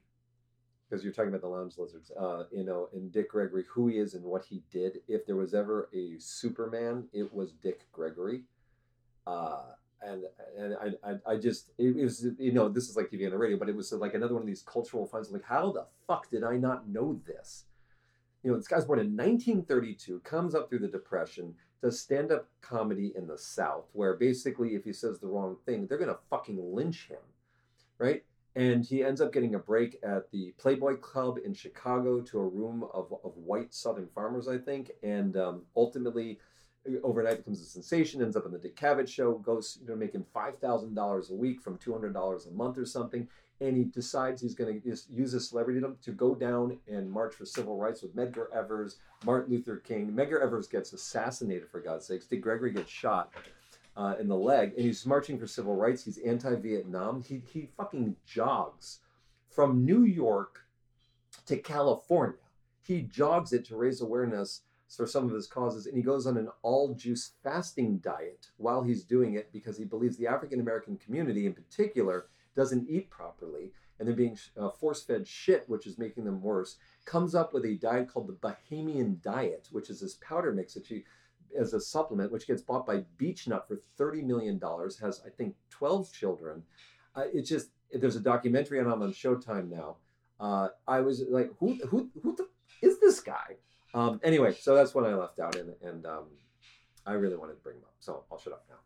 [0.88, 3.98] because you're talking about the lounge lizards, uh, you know, and Dick Gregory, who he
[3.98, 4.98] is and what he did.
[5.06, 8.42] If there was ever a Superman, it was Dick Gregory.
[9.26, 9.62] Uh,
[10.00, 10.24] and
[10.56, 13.58] and I, I, just it, was you know this is like TV on the radio,
[13.58, 15.30] but it was like another one of these cultural finds.
[15.30, 17.64] Like how the fuck did I not know this?
[18.42, 22.48] You know, this guy's born in 1932, comes up through the Depression, does stand up
[22.60, 26.74] comedy in the South, where basically if he says the wrong thing, they're gonna fucking
[26.74, 27.18] lynch him,
[27.98, 28.22] right?
[28.58, 32.46] And he ends up getting a break at the Playboy Club in Chicago to a
[32.46, 36.40] room of, of white Southern farmers, I think, and um, ultimately
[37.04, 38.20] overnight becomes a sensation.
[38.20, 41.34] Ends up on the Dick Cavett show, goes you know making five thousand dollars a
[41.34, 43.28] week from two hundred dollars a month or something,
[43.60, 47.44] and he decides he's going to use his celebrity to go down and march for
[47.44, 50.10] civil rights with Medgar Evers, Martin Luther King.
[50.10, 52.26] Medgar Evers gets assassinated for God's sakes.
[52.26, 53.30] Dick Gregory gets shot
[53.98, 56.04] uh, in the leg, and he's marching for civil rights.
[56.04, 57.22] He's anti-Vietnam.
[57.22, 59.00] He he fucking jogs
[59.50, 60.60] from New York
[61.46, 62.38] to California.
[62.80, 66.36] He jogs it to raise awareness for some of his causes, and he goes on
[66.38, 70.96] an all juice fasting diet while he's doing it because he believes the African American
[70.96, 75.98] community, in particular, doesn't eat properly and they're being uh, force fed shit, which is
[75.98, 76.76] making them worse.
[77.04, 80.88] Comes up with a diet called the Bahamian diet, which is this powder mix that
[80.88, 81.02] you
[81.58, 84.60] as a supplement, which gets bought by Beech-Nut for $30 million,
[85.00, 86.62] has, I think, 12 children.
[87.14, 89.96] Uh, it's just, there's a documentary on on Showtime now.
[90.40, 92.48] Uh, I was like, who, who, who the,
[92.80, 93.56] is this guy?
[93.94, 96.24] Um, anyway, so that's what I left out, and, and um,
[97.06, 97.94] I really wanted to bring him up.
[98.00, 98.76] So I'll shut up now.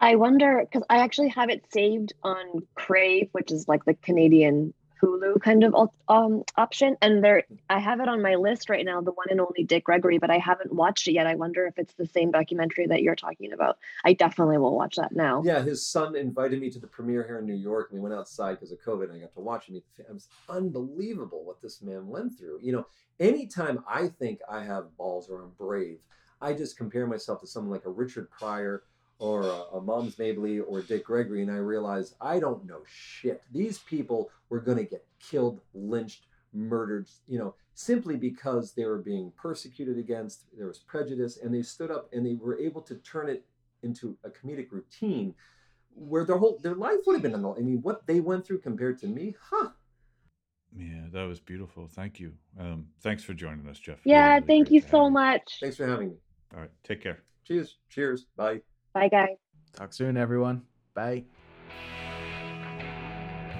[0.00, 4.74] I wonder because I actually have it saved on Crave, which is like the Canadian
[5.02, 6.96] Hulu kind of um, option.
[7.02, 9.84] And there, I have it on my list right now, the one and only Dick
[9.84, 11.26] Gregory, but I haven't watched it yet.
[11.26, 13.78] I wonder if it's the same documentary that you're talking about.
[14.04, 15.42] I definitely will watch that now.
[15.44, 17.88] Yeah, his son invited me to the premiere here in New York.
[17.90, 19.76] And we went outside because of COVID, and I got to watch him.
[19.76, 22.60] It was unbelievable what this man went through.
[22.62, 22.86] You know,
[23.18, 26.00] anytime I think I have balls or I'm brave,
[26.40, 28.82] I just compare myself to someone like a Richard Pryor
[29.22, 33.40] or a, a Moms Mabley or Dick Gregory, and I realized I don't know shit.
[33.52, 38.98] These people were going to get killed, lynched, murdered, you know, simply because they were
[38.98, 42.96] being persecuted against, there was prejudice, and they stood up and they were able to
[42.96, 43.44] turn it
[43.84, 45.34] into a comedic routine
[45.94, 48.98] where their whole their life would have been I mean, what they went through compared
[49.00, 49.68] to me, huh?
[50.76, 51.86] Yeah, that was beautiful.
[51.86, 52.32] Thank you.
[52.58, 54.00] Um, thanks for joining us, Jeff.
[54.04, 55.58] Yeah, really, really thank you so much.
[55.60, 56.16] Thanks for having me.
[56.52, 57.22] All right, take care.
[57.44, 57.76] Cheers.
[57.88, 58.26] Cheers.
[58.36, 58.62] Bye.
[58.94, 59.36] Bye, guys.
[59.74, 60.62] Talk soon, everyone.
[60.94, 61.24] Bye.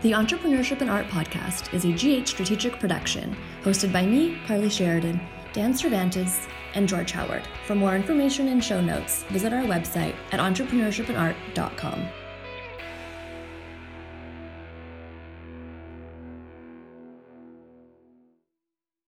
[0.02, 5.20] The Entrepreneurship and Art Podcast is a GH strategic production hosted by me, Carly Sheridan,
[5.52, 7.46] Dan Cervantes, and George Howard.
[7.66, 12.08] For more information and show notes, visit our website at entrepreneurshipandart.com.